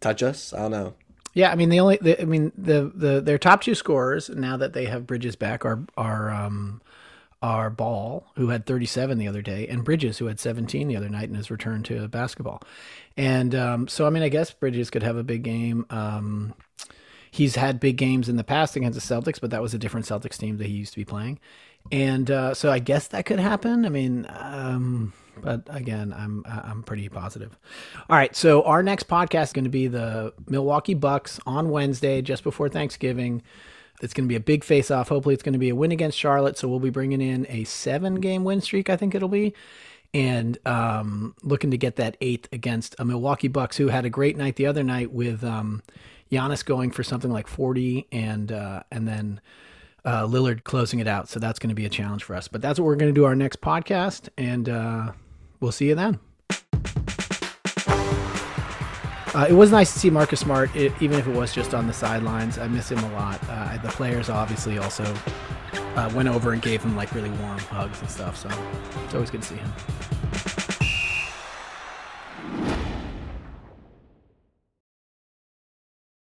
touch 0.00 0.22
us. 0.22 0.52
I 0.52 0.60
don't 0.60 0.70
know. 0.70 0.94
Yeah, 1.32 1.50
I 1.50 1.54
mean 1.54 1.68
the 1.68 1.80
only, 1.80 1.98
the, 2.00 2.20
I 2.20 2.24
mean 2.24 2.52
the 2.56 2.90
the 2.94 3.20
their 3.20 3.38
top 3.38 3.62
two 3.62 3.74
scorers 3.74 4.28
now 4.28 4.56
that 4.56 4.72
they 4.72 4.86
have 4.86 5.06
Bridges 5.06 5.36
back 5.36 5.64
are 5.64 5.80
are 5.96 6.30
um 6.30 6.80
are 7.42 7.70
Ball, 7.70 8.26
who 8.36 8.48
had 8.48 8.66
37 8.66 9.18
the 9.18 9.28
other 9.28 9.42
day, 9.42 9.66
and 9.66 9.84
Bridges, 9.84 10.18
who 10.18 10.26
had 10.26 10.38
17 10.38 10.88
the 10.88 10.96
other 10.96 11.08
night 11.08 11.28
in 11.28 11.34
his 11.34 11.50
return 11.50 11.82
to 11.84 12.06
basketball. 12.08 12.62
And 13.16 13.54
um, 13.54 13.88
so, 13.88 14.06
I 14.06 14.10
mean, 14.10 14.22
I 14.22 14.28
guess 14.28 14.50
Bridges 14.50 14.90
could 14.90 15.02
have 15.02 15.16
a 15.16 15.24
big 15.24 15.42
game. 15.42 15.86
Um, 15.88 16.54
he's 17.30 17.56
had 17.56 17.80
big 17.80 17.96
games 17.96 18.28
in 18.28 18.36
the 18.36 18.44
past 18.44 18.76
against 18.76 19.00
the 19.00 19.14
Celtics, 19.14 19.40
but 19.40 19.50
that 19.50 19.62
was 19.62 19.72
a 19.72 19.78
different 19.78 20.06
Celtics 20.06 20.36
team 20.36 20.58
that 20.58 20.66
he 20.66 20.74
used 20.74 20.92
to 20.92 20.98
be 20.98 21.04
playing. 21.04 21.38
And 21.90 22.30
uh, 22.30 22.52
so, 22.52 22.70
I 22.70 22.78
guess 22.78 23.08
that 23.08 23.24
could 23.24 23.40
happen. 23.40 23.86
I 23.86 23.88
mean, 23.88 24.26
um, 24.28 25.14
but 25.42 25.62
again, 25.68 26.14
I'm 26.16 26.44
I'm 26.46 26.82
pretty 26.82 27.08
positive. 27.08 27.58
All 28.08 28.16
right, 28.16 28.34
so 28.34 28.62
our 28.62 28.82
next 28.82 29.08
podcast 29.08 29.44
is 29.44 29.52
going 29.52 29.64
to 29.64 29.70
be 29.70 29.86
the 29.86 30.32
Milwaukee 30.48 30.94
Bucks 30.94 31.40
on 31.46 31.70
Wednesday, 31.70 32.22
just 32.22 32.44
before 32.44 32.68
Thanksgiving. 32.68 33.42
It's 34.02 34.14
going 34.14 34.26
to 34.26 34.28
be 34.28 34.36
a 34.36 34.40
big 34.40 34.64
face 34.64 34.90
off. 34.90 35.08
Hopefully, 35.08 35.34
it's 35.34 35.42
going 35.42 35.52
to 35.52 35.58
be 35.58 35.68
a 35.68 35.74
win 35.74 35.92
against 35.92 36.18
Charlotte. 36.18 36.56
So 36.56 36.68
we'll 36.68 36.80
be 36.80 36.90
bringing 36.90 37.20
in 37.20 37.46
a 37.48 37.64
seven 37.64 38.16
game 38.16 38.44
win 38.44 38.60
streak, 38.60 38.88
I 38.88 38.96
think 38.96 39.14
it'll 39.14 39.28
be, 39.28 39.54
and 40.14 40.58
um, 40.66 41.34
looking 41.42 41.70
to 41.70 41.76
get 41.76 41.96
that 41.96 42.16
eighth 42.20 42.48
against 42.52 42.94
a 42.98 43.04
Milwaukee 43.04 43.48
Bucks 43.48 43.76
who 43.76 43.88
had 43.88 44.04
a 44.04 44.10
great 44.10 44.36
night 44.36 44.56
the 44.56 44.66
other 44.66 44.82
night 44.82 45.12
with 45.12 45.44
um, 45.44 45.82
Giannis 46.30 46.64
going 46.64 46.90
for 46.90 47.02
something 47.02 47.30
like 47.30 47.46
40 47.46 48.06
and 48.10 48.52
uh, 48.52 48.82
and 48.90 49.06
then 49.06 49.40
uh, 50.04 50.26
Lillard 50.26 50.64
closing 50.64 50.98
it 50.98 51.06
out. 51.06 51.28
So 51.28 51.38
that's 51.38 51.58
going 51.58 51.68
to 51.68 51.74
be 51.74 51.84
a 51.84 51.90
challenge 51.90 52.24
for 52.24 52.34
us. 52.34 52.48
But 52.48 52.62
that's 52.62 52.78
what 52.78 52.86
we're 52.86 52.96
going 52.96 53.12
to 53.12 53.18
do 53.18 53.24
our 53.24 53.36
next 53.36 53.60
podcast, 53.60 54.28
and 54.38 54.68
uh, 54.68 55.12
we'll 55.60 55.72
see 55.72 55.88
you 55.88 55.94
then. 55.94 56.18
Uh, 59.32 59.46
it 59.48 59.52
was 59.52 59.70
nice 59.70 59.92
to 59.92 59.98
see 59.98 60.10
Marcus 60.10 60.40
Smart, 60.40 60.74
it, 60.74 60.92
even 61.00 61.16
if 61.18 61.28
it 61.28 61.34
was 61.34 61.52
just 61.52 61.72
on 61.72 61.86
the 61.86 61.92
sidelines. 61.92 62.58
I 62.58 62.66
miss 62.66 62.90
him 62.90 62.98
a 62.98 63.12
lot. 63.12 63.40
Uh, 63.48 63.76
the 63.78 63.88
players 63.90 64.28
obviously 64.28 64.78
also 64.78 65.04
uh, 65.94 66.10
went 66.14 66.28
over 66.28 66.52
and 66.52 66.60
gave 66.60 66.82
him 66.82 66.96
like 66.96 67.14
really 67.14 67.30
warm 67.30 67.58
hugs 67.58 68.00
and 68.00 68.10
stuff. 68.10 68.36
So 68.36 68.48
it's 69.04 69.14
always 69.14 69.30
good 69.30 69.42
to 69.42 69.48
see 69.48 69.56
him. 69.56 70.59